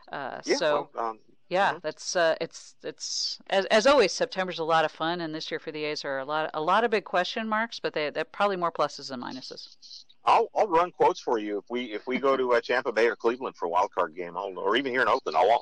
Uh, 0.09 0.39
yeah, 0.45 0.55
so 0.55 0.89
well, 0.95 1.09
um, 1.09 1.19
yeah, 1.49 1.71
mm-hmm. 1.71 1.79
that's 1.83 2.15
uh, 2.15 2.35
it's 2.39 2.75
it's 2.83 3.39
as 3.49 3.65
as 3.65 3.85
always. 3.85 4.13
September's 4.13 4.59
a 4.59 4.63
lot 4.63 4.85
of 4.85 4.93
fun, 4.93 5.19
and 5.19 5.35
this 5.35 5.51
year 5.51 5.59
for 5.59 5.73
the 5.73 5.83
A's 5.83 6.05
are 6.05 6.19
a 6.19 6.23
lot 6.23 6.49
a 6.53 6.62
lot 6.62 6.85
of 6.85 6.91
big 6.91 7.03
question 7.03 7.49
marks, 7.49 7.81
but 7.81 7.91
they 7.91 8.09
they're 8.12 8.23
probably 8.23 8.55
more 8.55 8.71
pluses 8.71 9.09
than 9.09 9.21
minuses. 9.21 10.05
I'll 10.23 10.49
I'll 10.55 10.69
run 10.69 10.91
quotes 10.91 11.19
for 11.19 11.38
you 11.38 11.57
if 11.57 11.65
we 11.69 11.91
if 11.91 12.07
we 12.07 12.17
go 12.17 12.38
to 12.38 12.53
uh, 12.53 12.62
Tampa 12.62 12.93
Bay 12.93 13.07
or 13.07 13.17
Cleveland 13.17 13.57
for 13.57 13.65
a 13.65 13.69
wild 13.69 13.93
card 13.93 14.15
game, 14.15 14.38
I'll, 14.38 14.57
or 14.57 14.77
even 14.77 14.93
here 14.93 15.01
in 15.01 15.09
Oakland. 15.09 15.35
I'll 15.35 15.62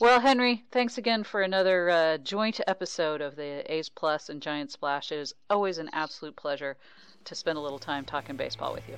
Well, 0.00 0.20
Henry, 0.20 0.64
thanks 0.70 0.96
again 0.96 1.24
for 1.24 1.42
another 1.42 1.90
uh, 1.90 2.18
joint 2.18 2.60
episode 2.68 3.20
of 3.20 3.34
the 3.34 3.64
A's 3.72 3.88
Plus 3.88 4.28
and 4.28 4.40
Giant 4.40 4.70
Splash. 4.70 5.10
It 5.10 5.18
is 5.18 5.34
always 5.50 5.78
an 5.78 5.90
absolute 5.92 6.36
pleasure 6.36 6.76
to 7.24 7.34
spend 7.34 7.58
a 7.58 7.60
little 7.60 7.80
time 7.80 8.04
talking 8.04 8.36
baseball 8.36 8.72
with 8.72 8.88
you. 8.88 8.96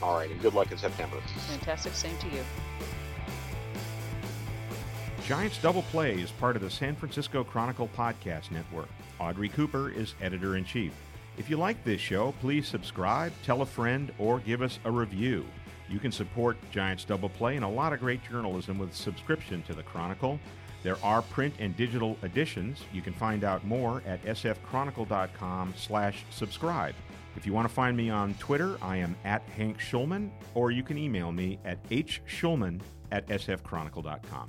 All 0.00 0.16
right, 0.16 0.30
and 0.30 0.40
good 0.40 0.54
luck 0.54 0.72
in 0.72 0.78
September. 0.78 1.18
Fantastic. 1.48 1.92
Same 1.92 2.16
to 2.16 2.28
you. 2.28 2.42
Giants 5.26 5.58
Double 5.58 5.82
Play 5.82 6.14
is 6.14 6.30
part 6.30 6.56
of 6.56 6.62
the 6.62 6.70
San 6.70 6.96
Francisco 6.96 7.44
Chronicle 7.44 7.90
Podcast 7.94 8.50
Network. 8.50 8.88
Audrey 9.20 9.50
Cooper 9.50 9.90
is 9.90 10.14
editor 10.22 10.56
in 10.56 10.64
chief. 10.64 10.94
If 11.36 11.50
you 11.50 11.58
like 11.58 11.84
this 11.84 12.00
show, 12.00 12.32
please 12.40 12.66
subscribe, 12.66 13.34
tell 13.44 13.60
a 13.60 13.66
friend, 13.66 14.10
or 14.18 14.38
give 14.38 14.62
us 14.62 14.78
a 14.86 14.90
review. 14.90 15.44
You 15.92 15.98
can 15.98 16.10
support 16.10 16.56
Giants 16.70 17.04
Double 17.04 17.28
Play 17.28 17.56
and 17.56 17.64
a 17.64 17.68
lot 17.68 17.92
of 17.92 18.00
great 18.00 18.24
journalism 18.24 18.78
with 18.78 18.94
subscription 18.94 19.62
to 19.64 19.74
the 19.74 19.82
Chronicle. 19.82 20.40
There 20.82 20.96
are 21.04 21.20
print 21.20 21.54
and 21.58 21.76
digital 21.76 22.16
editions. 22.22 22.82
You 22.94 23.02
can 23.02 23.12
find 23.12 23.44
out 23.44 23.62
more 23.66 24.02
at 24.06 24.24
sfchronicle.com 24.24 25.74
slash 25.76 26.24
subscribe. 26.30 26.94
If 27.36 27.46
you 27.46 27.52
want 27.52 27.68
to 27.68 27.74
find 27.74 27.94
me 27.94 28.08
on 28.08 28.32
Twitter, 28.34 28.78
I 28.80 28.96
am 28.96 29.14
at 29.24 29.42
Hank 29.42 29.78
Schulman, 29.78 30.30
or 30.54 30.70
you 30.70 30.82
can 30.82 30.96
email 30.96 31.30
me 31.30 31.58
at 31.64 31.86
hschulman 31.90 32.80
at 33.10 33.26
sfchronicle.com. 33.28 34.48